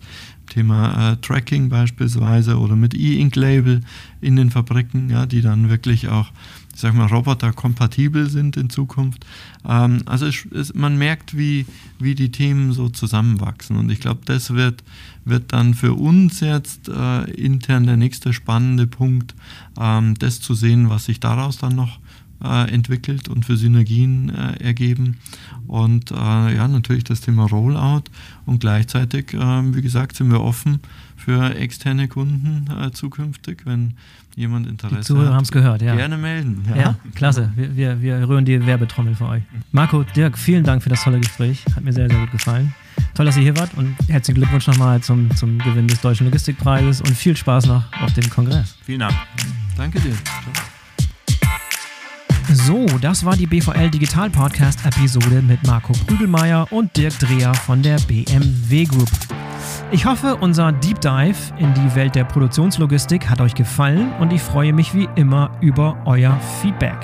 [0.50, 3.82] Thema äh, Tracking beispielsweise oder mit E-Ink-Label
[4.22, 6.32] in den Fabriken, ja, die dann wirklich auch
[6.74, 9.26] ich sag mal, Roboter kompatibel sind in Zukunft.
[9.68, 11.66] Ähm, also es, es, man merkt, wie,
[12.00, 13.78] wie die Themen so zusammenwachsen.
[13.78, 14.84] Und ich glaube, das wird,
[15.24, 19.36] wird dann für uns jetzt äh, intern der nächste spannende Punkt,
[19.80, 22.00] ähm, das zu sehen, was sich daraus dann noch
[22.44, 25.18] äh, entwickelt und für Synergien äh, ergeben.
[25.68, 28.04] Und äh, ja, natürlich das Thema Rollout.
[28.46, 30.80] Und gleichzeitig, ähm, wie gesagt, sind wir offen
[31.24, 33.94] für externe Kunden äh, zukünftig, wenn
[34.36, 35.96] jemand Interesse die Zuhörer haben es gehört, ja.
[35.96, 36.66] Gerne melden.
[36.70, 37.52] Ja, ja klasse.
[37.56, 39.44] Wir, wir, wir, rühren die Werbetrommel für euch.
[39.72, 41.64] Marco, Dirk, vielen Dank für das tolle Gespräch.
[41.76, 42.74] Hat mir sehr, sehr gut gefallen.
[43.16, 47.02] Toll, dass ihr hier wart und herzlichen Glückwunsch nochmal zum, zum Gewinn des Deutschen Logistikpreises
[47.02, 48.76] und viel Spaß noch auf dem Kongress.
[48.84, 49.16] Vielen Dank.
[49.78, 50.16] Danke dir.
[52.52, 57.82] So, das war die BVL Digital Podcast Episode mit Marco Prügelmeier und Dirk Dreher von
[57.82, 59.10] der BMW Group.
[59.92, 64.42] Ich hoffe, unser Deep Dive in die Welt der Produktionslogistik hat euch gefallen und ich
[64.42, 66.98] freue mich wie immer über euer Feedback.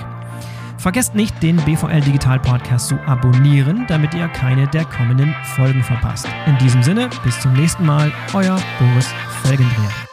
[0.77, 6.27] Vergesst nicht, den BVL Digital Podcast zu abonnieren, damit ihr keine der kommenden Folgen verpasst.
[6.47, 9.07] In diesem Sinne, bis zum nächsten Mal, euer Boris
[9.43, 10.08] Felgendreher.